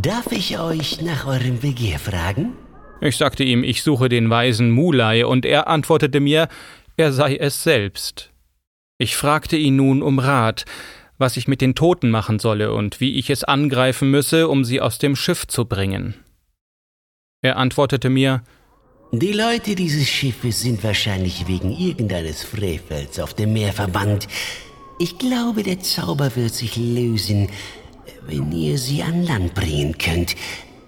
Darf 0.00 0.32
ich 0.32 0.58
euch 0.58 1.02
nach 1.02 1.26
eurem 1.26 1.60
Begehr 1.60 1.98
fragen? 1.98 2.54
Ich 3.00 3.18
sagte 3.18 3.44
ihm, 3.44 3.62
ich 3.62 3.82
suche 3.82 4.08
den 4.08 4.30
weisen 4.30 4.70
Mulai, 4.70 5.26
und 5.26 5.44
er 5.44 5.68
antwortete 5.68 6.20
mir, 6.20 6.48
er 6.96 7.12
sei 7.12 7.36
es 7.36 7.62
selbst. 7.62 8.32
Ich 9.00 9.16
fragte 9.16 9.56
ihn 9.56 9.76
nun 9.76 10.02
um 10.02 10.18
Rat, 10.18 10.64
was 11.18 11.36
ich 11.36 11.46
mit 11.46 11.60
den 11.60 11.76
Toten 11.76 12.10
machen 12.10 12.40
solle 12.40 12.72
und 12.72 13.00
wie 13.00 13.14
ich 13.14 13.30
es 13.30 13.44
angreifen 13.44 14.10
müsse, 14.10 14.48
um 14.48 14.64
sie 14.64 14.80
aus 14.80 14.98
dem 14.98 15.14
Schiff 15.14 15.46
zu 15.46 15.66
bringen. 15.66 16.14
Er 17.40 17.56
antwortete 17.58 18.10
mir 18.10 18.42
Die 19.12 19.32
Leute 19.32 19.76
dieses 19.76 20.08
Schiffes 20.08 20.62
sind 20.62 20.82
wahrscheinlich 20.82 21.46
wegen 21.46 21.70
irgendeines 21.70 22.42
Frevels 22.42 23.20
auf 23.20 23.34
dem 23.34 23.52
Meer 23.52 23.72
verbannt. 23.72 24.26
Ich 24.98 25.16
glaube, 25.16 25.62
der 25.62 25.78
Zauber 25.78 26.34
wird 26.34 26.54
sich 26.54 26.76
lösen, 26.76 27.50
wenn 28.26 28.50
ihr 28.50 28.78
sie 28.78 29.04
an 29.04 29.22
Land 29.22 29.54
bringen 29.54 29.96
könnt. 29.96 30.34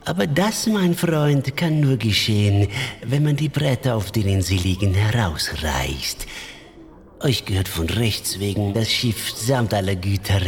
Aber 0.04 0.26
das, 0.26 0.66
mein 0.66 0.96
Freund, 0.96 1.56
kann 1.56 1.78
nur 1.78 1.96
geschehen, 1.96 2.66
wenn 3.06 3.22
man 3.22 3.36
die 3.36 3.48
Bretter, 3.48 3.94
auf 3.94 4.10
denen 4.10 4.42
sie 4.42 4.58
liegen, 4.58 4.94
herausreißt. 4.94 6.26
Euch 7.22 7.44
gehört 7.44 7.68
von 7.68 7.88
Rechts 7.88 8.40
wegen 8.40 8.72
das 8.72 8.90
Schiff 8.90 9.30
samt 9.36 9.74
aller 9.74 9.94
Güter, 9.94 10.40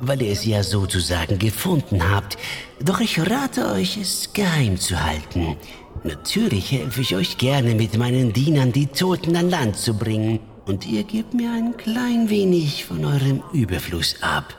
weil 0.00 0.20
ihr 0.20 0.32
es 0.32 0.44
ja 0.44 0.64
sozusagen 0.64 1.38
gefunden 1.38 2.10
habt. 2.10 2.36
Doch 2.80 2.98
ich 2.98 3.20
rate 3.20 3.70
euch, 3.72 3.96
es 3.96 4.32
geheim 4.32 4.78
zu 4.78 5.00
halten. 5.00 5.56
Natürlich 6.02 6.72
helfe 6.72 7.02
ich 7.02 7.14
euch 7.14 7.38
gerne 7.38 7.76
mit 7.76 7.96
meinen 7.96 8.32
Dienern, 8.32 8.72
die 8.72 8.86
Toten 8.86 9.36
an 9.36 9.48
Land 9.48 9.76
zu 9.76 9.94
bringen. 9.94 10.40
Und 10.66 10.86
ihr 10.86 11.04
gebt 11.04 11.34
mir 11.34 11.52
ein 11.52 11.76
klein 11.76 12.28
wenig 12.28 12.84
von 12.84 13.04
eurem 13.04 13.42
Überfluss 13.52 14.16
ab. 14.20 14.56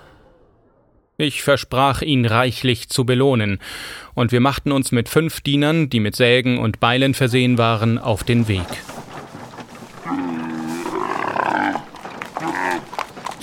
Ich 1.18 1.44
versprach 1.44 2.02
ihn 2.02 2.26
reichlich 2.26 2.88
zu 2.88 3.06
belohnen, 3.06 3.60
und 4.14 4.32
wir 4.32 4.40
machten 4.40 4.72
uns 4.72 4.94
mit 4.94 5.10
fünf 5.10 5.42
Dienern, 5.42 5.90
die 5.90 6.00
mit 6.00 6.16
Sägen 6.16 6.58
und 6.58 6.80
Beilen 6.80 7.14
versehen 7.14 7.58
waren, 7.58 7.98
auf 7.98 8.24
den 8.24 8.48
Weg. 8.48 8.66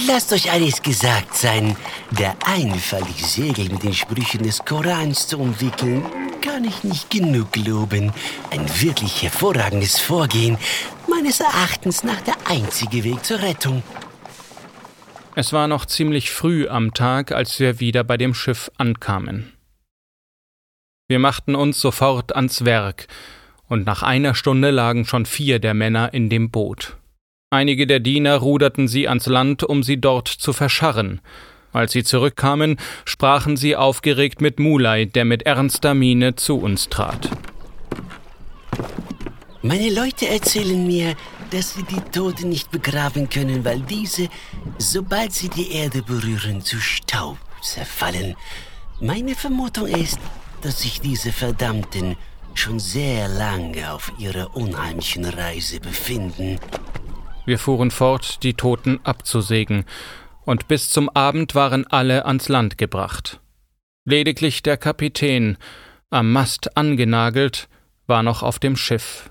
Lasst 0.08 0.32
euch 0.32 0.50
eines 0.50 0.82
gesagt 0.82 1.34
sein, 1.34 1.76
der 2.12 2.36
Einfall, 2.46 3.02
die 3.18 3.24
Segel 3.24 3.68
mit 3.70 3.82
den 3.82 3.92
Sprüchen 3.92 4.44
des 4.44 4.64
Korans 4.64 5.26
zu 5.26 5.38
umwickeln, 5.38 6.04
kann 6.42 6.64
ich 6.64 6.84
nicht 6.84 7.10
genug 7.10 7.56
loben. 7.56 8.12
Ein 8.50 8.68
wirklich 8.80 9.22
hervorragendes 9.22 9.98
Vorgehen, 9.98 10.58
meines 11.08 11.40
Erachtens 11.40 12.04
nach 12.04 12.20
der 12.20 12.34
einzige 12.44 13.02
Weg 13.02 13.24
zur 13.24 13.40
Rettung. 13.40 13.82
Es 15.34 15.52
war 15.52 15.66
noch 15.66 15.86
ziemlich 15.86 16.30
früh 16.30 16.68
am 16.68 16.94
Tag, 16.94 17.32
als 17.32 17.58
wir 17.58 17.80
wieder 17.80 18.04
bei 18.04 18.16
dem 18.16 18.32
Schiff 18.32 18.70
ankamen. 18.78 19.52
Wir 21.08 21.18
machten 21.18 21.56
uns 21.56 21.80
sofort 21.80 22.34
ans 22.36 22.64
Werk, 22.64 23.08
und 23.68 23.86
nach 23.86 24.04
einer 24.04 24.36
Stunde 24.36 24.70
lagen 24.70 25.04
schon 25.04 25.26
vier 25.26 25.58
der 25.58 25.74
Männer 25.74 26.14
in 26.14 26.30
dem 26.30 26.50
Boot. 26.50 26.96
Einige 27.50 27.86
der 27.86 28.00
Diener 28.00 28.38
ruderten 28.38 28.88
sie 28.88 29.06
ans 29.06 29.26
Land, 29.26 29.62
um 29.62 29.84
sie 29.84 30.00
dort 30.00 30.26
zu 30.26 30.52
verscharren. 30.52 31.20
Als 31.72 31.92
sie 31.92 32.02
zurückkamen, 32.02 32.76
sprachen 33.04 33.56
sie 33.56 33.76
aufgeregt 33.76 34.40
mit 34.40 34.58
Mulai, 34.58 35.04
der 35.04 35.24
mit 35.24 35.44
ernster 35.44 35.94
Miene 35.94 36.34
zu 36.34 36.56
uns 36.56 36.88
trat. 36.88 37.30
Meine 39.62 39.90
Leute 39.90 40.26
erzählen 40.26 40.84
mir, 40.84 41.14
dass 41.52 41.74
sie 41.74 41.84
die 41.84 42.00
Toten 42.10 42.48
nicht 42.48 42.72
begraben 42.72 43.30
können, 43.30 43.64
weil 43.64 43.78
diese, 43.78 44.28
sobald 44.78 45.32
sie 45.32 45.48
die 45.48 45.70
Erde 45.70 46.02
berühren, 46.02 46.62
zu 46.62 46.80
Staub 46.80 47.38
zerfallen. 47.62 48.34
Meine 49.00 49.36
Vermutung 49.36 49.86
ist, 49.86 50.18
dass 50.62 50.82
sich 50.82 51.00
diese 51.00 51.30
Verdammten 51.30 52.16
schon 52.54 52.80
sehr 52.80 53.28
lange 53.28 53.92
auf 53.92 54.12
ihrer 54.18 54.56
unheimlichen 54.56 55.26
Reise 55.26 55.78
befinden. 55.78 56.58
Wir 57.46 57.58
fuhren 57.58 57.90
fort, 57.90 58.42
die 58.42 58.54
Toten 58.54 59.00
abzusägen, 59.04 59.84
und 60.44 60.68
bis 60.68 60.90
zum 60.90 61.08
Abend 61.08 61.54
waren 61.54 61.86
alle 61.86 62.26
ans 62.26 62.48
Land 62.48 62.76
gebracht. 62.76 63.40
Lediglich 64.04 64.62
der 64.62 64.76
Kapitän, 64.76 65.56
am 66.10 66.32
Mast 66.32 66.76
angenagelt, 66.76 67.68
war 68.06 68.22
noch 68.22 68.42
auf 68.42 68.58
dem 68.58 68.76
Schiff. 68.76 69.30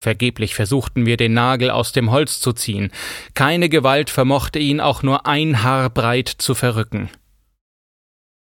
Vergeblich 0.00 0.54
versuchten 0.54 1.06
wir 1.06 1.16
den 1.16 1.34
Nagel 1.34 1.70
aus 1.70 1.92
dem 1.92 2.10
Holz 2.10 2.40
zu 2.40 2.52
ziehen. 2.52 2.92
Keine 3.34 3.68
Gewalt 3.68 4.10
vermochte 4.10 4.58
ihn 4.58 4.80
auch 4.80 5.02
nur 5.02 5.26
ein 5.26 5.62
Haar 5.62 5.90
breit 5.90 6.28
zu 6.28 6.54
verrücken. 6.54 7.10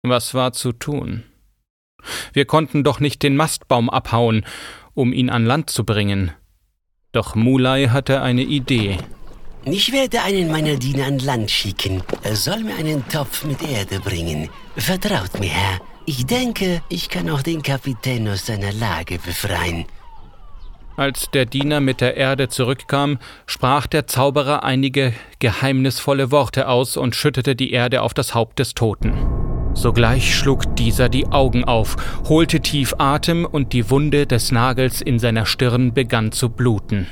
Was 0.03 0.35
war 0.35 0.53
zu 0.53 0.73
tun? 0.73 1.25
Wir 2.33 2.45
konnten 2.45 2.85
doch 2.85 3.01
nicht 3.01 3.23
den 3.23 3.37
Mastbaum 3.37 3.91
abhauen, 3.91 4.47
um 4.95 5.13
ihn 5.13 5.31
an 5.31 5.45
Land 5.45 5.71
zu 5.71 5.85
bringen. 5.85 6.33
Doch 7.13 7.35
Mulai 7.35 7.89
hatte 7.89 8.23
eine 8.23 8.43
Idee. 8.43 8.99
Ich 9.65 9.93
werde 9.93 10.23
einen 10.23 10.51
meiner 10.51 10.77
Diener 10.77 11.07
an 11.07 11.19
Land 11.19 11.51
schicken. 11.51 12.03
Er 12.23 12.37
soll 12.37 12.61
mir 12.61 12.77
einen 12.77 13.07
Topf 13.09 13.45
mit 13.45 13.63
Erde 13.63 13.99
bringen. 14.01 14.49
Vertraut 14.77 15.39
mir, 15.41 15.51
Herr. 15.51 15.81
Ich 16.07 16.25
denke, 16.25 16.83
ich 16.89 17.09
kann 17.09 17.29
auch 17.29 17.43
den 17.43 17.63
Kapitän 17.63 18.29
aus 18.29 18.47
seiner 18.47 18.73
Lage 18.73 19.19
befreien. 19.19 19.85
Als 20.97 21.31
der 21.33 21.47
Diener 21.47 21.81
mit 21.81 22.01
der 22.01 22.17
Erde 22.17 22.49
zurückkam, 22.49 23.19
sprach 23.47 23.87
der 23.87 24.07
Zauberer 24.07 24.65
einige 24.65 25.13
geheimnisvolle 25.41 26.31
Worte 26.31 26.69
aus 26.69 26.97
und 26.97 27.17
schüttete 27.17 27.57
die 27.57 27.73
Erde 27.73 28.03
auf 28.03 28.15
das 28.15 28.35
Haupt 28.35 28.59
des 28.59 28.75
Toten. 28.75 29.50
Sogleich 29.75 30.35
schlug 30.35 30.77
dieser 30.77 31.09
die 31.09 31.27
Augen 31.29 31.65
auf, 31.65 31.97
holte 32.29 32.61
tief 32.61 32.95
Atem 32.99 33.45
und 33.45 33.73
die 33.73 33.91
Wunde 33.91 34.27
des 34.27 34.53
Nagels 34.53 35.01
in 35.01 35.19
seiner 35.19 35.47
Stirn 35.47 35.95
begann 35.95 36.33
zu 36.33 36.51
bluten. 36.51 37.07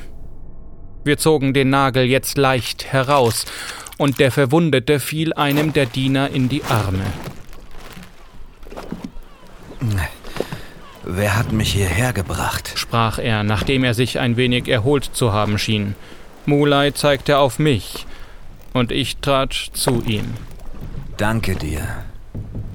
Wir 1.04 1.16
zogen 1.16 1.54
den 1.54 1.70
Nagel 1.70 2.04
jetzt 2.04 2.36
leicht 2.36 2.92
heraus, 2.92 3.44
und 3.96 4.20
der 4.20 4.30
Verwundete 4.30 5.00
fiel 5.00 5.32
einem 5.32 5.72
der 5.72 5.86
Diener 5.86 6.30
in 6.30 6.48
die 6.48 6.62
Arme. 6.64 7.04
Wer 11.04 11.36
hat 11.36 11.52
mich 11.52 11.72
hierher 11.72 12.12
gebracht? 12.12 12.72
sprach 12.74 13.18
er, 13.18 13.42
nachdem 13.42 13.82
er 13.82 13.94
sich 13.94 14.18
ein 14.18 14.36
wenig 14.36 14.68
erholt 14.68 15.04
zu 15.04 15.32
haben 15.32 15.58
schien. 15.58 15.94
Mulai 16.44 16.90
zeigte 16.90 17.38
auf 17.38 17.58
mich, 17.58 18.06
und 18.74 18.92
ich 18.92 19.16
trat 19.16 19.54
zu 19.54 20.02
ihm. 20.06 20.34
Danke 21.16 21.56
dir, 21.56 22.04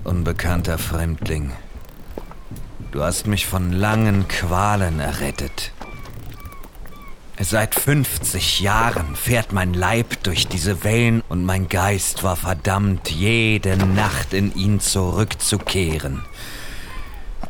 unbekannter 0.04 0.78
Fremdling. 0.78 1.52
Du 2.92 3.04
hast 3.04 3.28
mich 3.28 3.48
von 3.48 3.72
langen 3.72 4.28
Qualen 4.28 5.00
errettet. 5.00 5.72
Seit 7.40 7.74
50 7.74 8.60
Jahren 8.60 9.16
fährt 9.16 9.52
mein 9.52 9.74
Leib 9.74 10.22
durch 10.24 10.48
diese 10.48 10.84
Wellen 10.84 11.22
und 11.30 11.44
mein 11.44 11.68
Geist 11.68 12.24
war 12.24 12.36
verdammt, 12.36 13.10
jede 13.10 13.76
Nacht 13.76 14.34
in 14.34 14.56
ihn 14.56 14.80
zurückzukehren. 14.80 16.24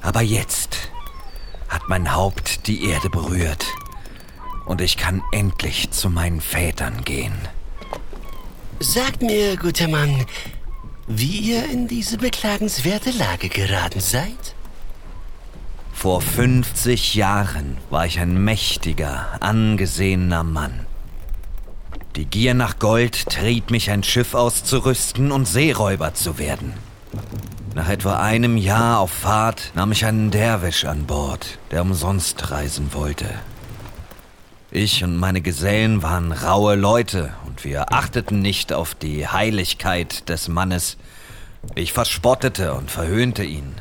Aber 0.02 0.21
jetzt 0.21 0.78
hat 1.67 1.89
mein 1.89 2.15
Haupt 2.15 2.67
die 2.67 2.89
Erde 2.89 3.10
berührt 3.10 3.65
und 4.65 4.80
ich 4.80 4.97
kann 4.97 5.21
endlich 5.32 5.91
zu 5.91 6.10
meinen 6.10 6.39
Vätern 6.39 7.04
gehen. 7.04 7.36
Sagt 8.80 9.21
mir, 9.21 9.58
guter 9.58 9.88
Mann, 9.88 10.26
wie 11.08 11.39
ihr 11.39 11.66
in 11.70 11.88
diese 11.88 12.18
beklagenswerte 12.18 13.12
Lage 13.12 13.50
geraten 13.50 14.00
seid? 14.00 14.56
Vor 15.92 16.22
50 16.22 17.16
Jahren 17.16 17.78
war 17.89 18.06
ich 18.06 18.20
ein 18.20 18.44
mächtiger, 18.44 19.28
angesehener 19.39 20.44
Mann. 20.44 20.86
Die 22.16 22.26
Gier 22.26 22.54
nach 22.54 22.80
Gold 22.80 23.30
trieb 23.30 23.72
mich, 23.72 23.89
ein 23.89 24.04
Schiff 24.04 24.34
auszurüsten 24.34 25.32
und 25.32 25.48
Seeräuber 25.48 26.13
zu 26.13 26.38
werden. 26.38 26.74
Nach 27.76 27.89
etwa 27.89 28.20
einem 28.20 28.58
Jahr 28.58 29.00
auf 29.00 29.12
Fahrt 29.12 29.72
nahm 29.76 29.92
ich 29.92 30.06
einen 30.06 30.30
Derwisch 30.30 30.86
an 30.86 31.06
Bord, 31.06 31.58
der 31.72 31.82
umsonst 31.82 32.52
reisen 32.52 32.94
wollte. 32.94 33.30
Ich 34.76 35.04
und 35.04 35.18
meine 35.18 35.42
Gesellen 35.42 36.02
waren 36.02 36.32
raue 36.32 36.74
Leute 36.74 37.32
und 37.46 37.64
wir 37.64 37.94
achteten 37.94 38.42
nicht 38.42 38.74
auf 38.74 38.96
die 38.96 39.28
Heiligkeit 39.28 40.28
des 40.30 40.48
Mannes. 40.48 40.98
Ich 41.76 41.94
verspottete 41.94 42.74
und 42.74 42.90
verhöhnte 42.90 43.44
ihn. 43.44 43.76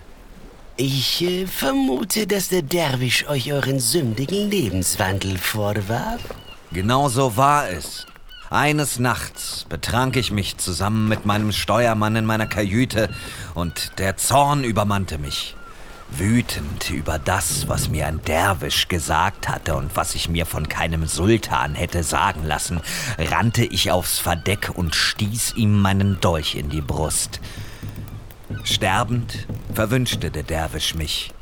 Ich 0.76 1.22
äh, 1.22 1.46
vermute, 1.46 2.26
dass 2.26 2.50
der 2.50 2.60
Derwisch 2.60 3.26
euch 3.26 3.50
euren 3.54 3.80
sündigen 3.80 4.50
Lebenswandel 4.50 5.38
vorwarf. 5.38 6.20
Genau 6.72 7.08
so 7.08 7.38
war 7.38 7.70
es. 7.70 8.06
Eines 8.50 8.98
Nachts 8.98 9.64
betrank 9.70 10.16
ich 10.16 10.30
mich 10.30 10.58
zusammen 10.58 11.08
mit 11.08 11.24
meinem 11.24 11.52
Steuermann 11.52 12.16
in 12.16 12.26
meiner 12.26 12.46
Kajüte 12.46 13.08
und 13.54 13.92
der 13.96 14.18
Zorn 14.18 14.62
übermannte 14.62 15.16
mich. 15.16 15.56
Wütend 16.18 16.90
über 16.90 17.18
das, 17.18 17.68
was 17.68 17.88
mir 17.88 18.06
ein 18.06 18.22
Derwisch 18.22 18.88
gesagt 18.88 19.48
hatte 19.48 19.76
und 19.76 19.96
was 19.96 20.14
ich 20.14 20.28
mir 20.28 20.44
von 20.44 20.68
keinem 20.68 21.06
Sultan 21.06 21.74
hätte 21.74 22.02
sagen 22.02 22.44
lassen, 22.44 22.80
rannte 23.18 23.64
ich 23.64 23.90
aufs 23.90 24.18
Verdeck 24.18 24.70
und 24.74 24.94
stieß 24.94 25.54
ihm 25.56 25.80
meinen 25.80 26.20
Dolch 26.20 26.54
in 26.54 26.68
die 26.68 26.82
Brust. 26.82 27.40
Sterbend 28.64 29.46
verwünschte 29.72 30.30
der 30.30 30.42
Derwisch 30.42 30.94
mich 30.94 31.32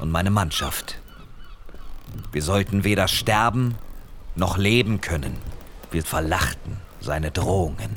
und 0.00 0.10
meine 0.10 0.30
Mannschaft. 0.30 0.98
Wir 2.32 2.42
sollten 2.42 2.82
weder 2.82 3.06
sterben 3.06 3.76
noch 4.34 4.58
leben 4.58 5.00
können. 5.00 5.36
Wir 5.90 6.02
verlachten 6.02 6.78
seine 7.00 7.30
Drohungen. 7.30 7.96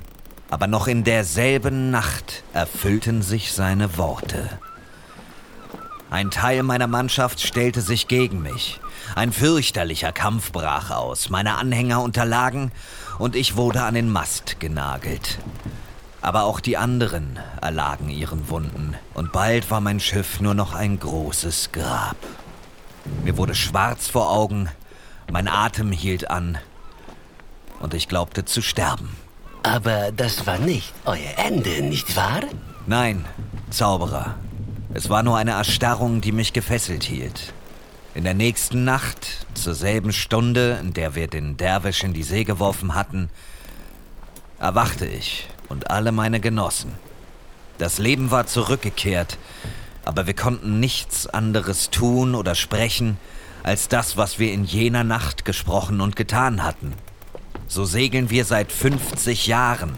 Aber 0.51 0.67
noch 0.67 0.87
in 0.87 1.03
derselben 1.03 1.91
Nacht 1.91 2.43
erfüllten 2.53 3.21
sich 3.21 3.51
seine 3.51 3.97
Worte. 3.97 4.59
Ein 6.11 6.31
Teil 6.31 6.63
meiner 6.63 6.87
Mannschaft 6.87 7.39
stellte 7.39 7.81
sich 7.81 8.07
gegen 8.07 8.41
mich. 8.41 8.79
Ein 9.15 9.31
fürchterlicher 9.31 10.11
Kampf 10.11 10.51
brach 10.51 10.89
aus. 10.89 11.29
Meine 11.29 11.55
Anhänger 11.55 12.01
unterlagen 12.01 12.71
und 13.19 13.35
ich 13.35 13.55
wurde 13.55 13.83
an 13.83 13.93
den 13.93 14.09
Mast 14.09 14.59
genagelt. 14.59 15.37
Aber 16.21 16.43
auch 16.43 16.59
die 16.59 16.77
anderen 16.77 17.39
erlagen 17.61 18.09
ihren 18.09 18.49
Wunden 18.49 18.95
und 19.13 19.31
bald 19.31 19.69
war 19.71 19.81
mein 19.81 19.99
Schiff 19.99 20.41
nur 20.41 20.53
noch 20.53 20.73
ein 20.73 20.99
großes 20.99 21.71
Grab. 21.71 22.17
Mir 23.23 23.37
wurde 23.37 23.55
schwarz 23.55 24.07
vor 24.07 24.31
Augen, 24.31 24.69
mein 25.31 25.47
Atem 25.47 25.91
hielt 25.91 26.29
an 26.29 26.57
und 27.79 27.93
ich 27.93 28.07
glaubte 28.07 28.45
zu 28.45 28.61
sterben. 28.61 29.15
Aber 29.63 30.11
das 30.11 30.45
war 30.45 30.57
nicht 30.57 30.93
euer 31.05 31.37
Ende, 31.37 31.81
nicht 31.83 32.15
wahr? 32.15 32.41
Nein, 32.85 33.25
Zauberer, 33.69 34.35
es 34.93 35.09
war 35.09 35.21
nur 35.21 35.37
eine 35.37 35.51
Erstarrung, 35.51 36.21
die 36.21 36.31
mich 36.31 36.53
gefesselt 36.53 37.03
hielt. 37.03 37.53
In 38.15 38.23
der 38.23 38.33
nächsten 38.33 38.83
Nacht, 38.85 39.45
zur 39.53 39.75
selben 39.75 40.11
Stunde, 40.11 40.79
in 40.81 40.93
der 40.93 41.13
wir 41.13 41.27
den 41.27 41.57
Derwisch 41.57 42.03
in 42.03 42.13
die 42.13 42.23
See 42.23 42.43
geworfen 42.43 42.95
hatten, 42.95 43.29
erwachte 44.59 45.05
ich 45.05 45.47
und 45.69 45.91
alle 45.91 46.11
meine 46.11 46.39
Genossen. 46.39 46.93
Das 47.77 47.99
Leben 47.99 48.31
war 48.31 48.47
zurückgekehrt, 48.47 49.37
aber 50.05 50.25
wir 50.25 50.33
konnten 50.33 50.79
nichts 50.79 51.27
anderes 51.27 51.91
tun 51.91 52.33
oder 52.33 52.55
sprechen, 52.55 53.17
als 53.61 53.89
das, 53.89 54.17
was 54.17 54.39
wir 54.39 54.51
in 54.51 54.63
jener 54.63 55.03
Nacht 55.03 55.45
gesprochen 55.45 56.01
und 56.01 56.15
getan 56.15 56.63
hatten. 56.63 56.93
So 57.67 57.85
segeln 57.85 58.31
wir 58.31 58.43
seit 58.43 58.71
50 58.71 59.45
Jahren, 59.45 59.93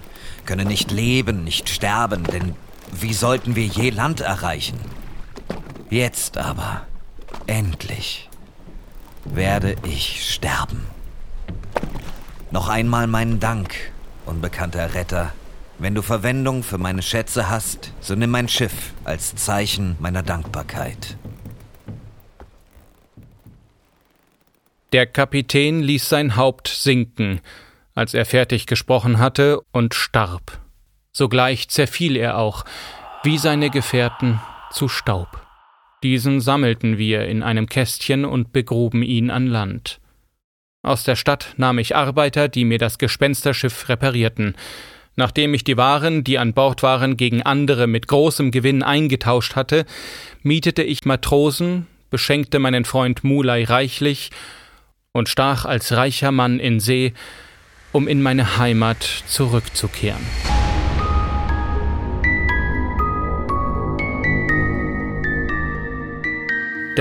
können 0.45 0.67
nicht 0.67 0.91
leben, 0.91 1.45
nicht 1.45 1.69
sterben, 1.69 2.23
denn 2.25 2.56
wie 2.91 3.13
sollten 3.13 3.56
wir 3.56 3.65
je 3.65 3.89
Land 3.89 4.21
erreichen? 4.21 4.80
Jetzt 5.89 6.38
aber, 6.38 6.86
endlich, 7.47 8.30
werde 9.25 9.75
ich 9.84 10.34
sterben. 10.34 10.86
Noch 12.51 12.69
einmal 12.69 13.08
meinen 13.08 13.39
Dank, 13.39 13.91
unbekannter 14.25 14.93
Retter. 14.93 15.34
Wenn 15.80 15.95
du 15.95 16.01
Verwendung 16.01 16.63
für 16.63 16.77
meine 16.77 17.01
Schätze 17.01 17.49
hast, 17.49 17.91
so 18.01 18.13
nimm 18.15 18.30
mein 18.30 18.47
Schiff 18.47 18.93
als 19.04 19.36
Zeichen 19.36 19.95
meiner 19.99 20.21
Dankbarkeit. 20.21 21.17
Der 24.91 25.08
Kapitän 25.08 25.82
ließ 25.82 26.08
sein 26.08 26.36
Haupt 26.36 26.67
sinken, 26.67 27.39
als 27.95 28.13
er 28.13 28.25
fertig 28.25 28.67
gesprochen 28.67 29.19
hatte, 29.19 29.62
und 29.71 29.93
starb. 29.93 30.61
Sogleich 31.13 31.69
zerfiel 31.69 32.15
er 32.15 32.38
auch, 32.38 32.65
wie 33.24 33.38
seine 33.38 33.69
Gefährten, 33.69 34.39
zu 34.71 34.88
Staub. 34.88 35.45
Diesen 36.04 36.41
sammelten 36.41 36.97
wir 36.97 37.28
in 37.28 37.43
einem 37.43 37.67
Kästchen 37.67 38.26
und 38.26 38.54
begruben 38.54 39.04
ihn 39.04 39.30
an 39.30 39.47
Land. 39.47 40.00
Aus 40.84 41.04
der 41.04 41.15
Stadt 41.15 41.54
nahm 41.58 41.78
ich 41.78 41.95
Arbeiter, 41.95 42.47
die 42.47 42.65
mir 42.65 42.80
das 42.80 42.97
Gespensterschiff 42.97 43.88
reparierten. 43.88 44.56
Nachdem 45.15 45.54
ich 45.54 45.63
die 45.63 45.78
Waren, 45.78 46.24
die 46.24 46.39
an 46.39 46.54
Bord 46.54 46.82
waren, 46.82 47.17
gegen 47.17 47.43
andere 47.43 47.86
mit 47.86 48.08
großem 48.08 48.50
Gewinn 48.50 48.82
eingetauscht 48.82 49.56
hatte, 49.56 49.86
mietete 50.41 50.82
ich 50.82 51.06
Matrosen, 51.06 51.86
beschenkte 52.10 52.58
meinen 52.58 52.86
Freund 52.86 53.24
Muley 53.24 53.65
reichlich 53.65 54.32
und 55.12 55.30
stach 55.30 55.65
als 55.65 55.91
reicher 55.91 56.32
Mann 56.32 56.60
in 56.60 56.80
See, 56.80 57.13
um 57.91 58.08
in 58.08 58.21
meine 58.21 58.58
Heimat 58.58 59.04
zurückzukehren. 59.28 60.26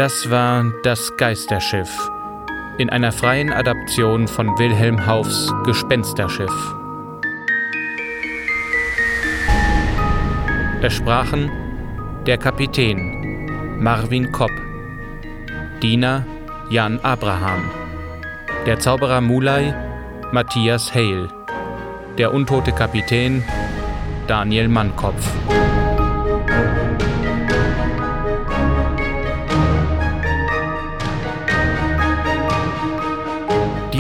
Das 0.01 0.31
war 0.31 0.65
das 0.83 1.15
Geisterschiff 1.19 2.11
in 2.79 2.89
einer 2.89 3.13
freien 3.13 3.53
Adaption 3.53 4.29
von 4.29 4.47
Wilhelm 4.59 5.05
Haufs 5.05 5.53
Gespensterschiff. 5.67 6.75
Es 10.81 10.95
sprachen 10.95 11.51
der 12.25 12.39
Kapitän 12.39 13.77
Marvin 13.79 14.33
Kopp, 14.33 14.53
Diener 15.83 16.25
Jan 16.71 16.99
Abraham, 17.01 17.71
der 18.65 18.79
Zauberer 18.79 19.21
Muley 19.21 19.75
Matthias 20.33 20.95
Hale, 20.95 21.29
der 22.17 22.33
untote 22.33 22.73
Kapitän 22.73 23.45
Daniel 24.27 24.69
Mannkopf. 24.69 25.31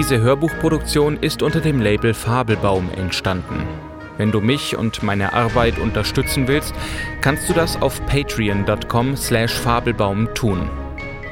Diese 0.01 0.19
Hörbuchproduktion 0.19 1.19
ist 1.19 1.43
unter 1.43 1.61
dem 1.61 1.79
Label 1.79 2.15
Fabelbaum 2.15 2.89
entstanden. 2.97 3.67
Wenn 4.17 4.33
du 4.33 4.41
mich 4.41 4.75
und 4.75 5.03
meine 5.03 5.35
Arbeit 5.35 5.79
unterstützen 5.79 6.49
willst, 6.49 6.73
kannst 7.21 7.51
du 7.51 7.53
das 7.53 7.83
auf 7.83 8.01
patreon.com/fabelbaum 8.07 10.35
tun. 10.35 10.71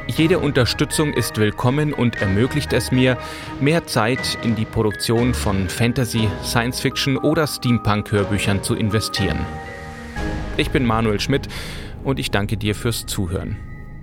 Jede 0.07 0.38
Unterstützung 0.38 1.14
ist 1.14 1.38
willkommen 1.38 1.94
und 1.94 2.20
ermöglicht 2.20 2.74
es 2.74 2.92
mir, 2.92 3.16
mehr 3.59 3.87
Zeit 3.87 4.37
in 4.42 4.54
die 4.54 4.66
Produktion 4.66 5.33
von 5.33 5.70
Fantasy, 5.70 6.28
Science 6.44 6.81
Fiction 6.81 7.16
oder 7.16 7.46
Steampunk-Hörbüchern 7.46 8.62
zu 8.62 8.74
investieren. 8.74 9.38
Ich 10.59 10.68
bin 10.68 10.85
Manuel 10.85 11.20
Schmidt 11.20 11.48
und 12.04 12.20
ich 12.20 12.31
danke 12.31 12.59
dir 12.59 12.74
fürs 12.74 13.07
Zuhören. 13.07 13.57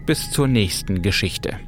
Bis 0.07 0.31
zur 0.31 0.47
nächsten 0.47 1.03
Geschichte. 1.03 1.59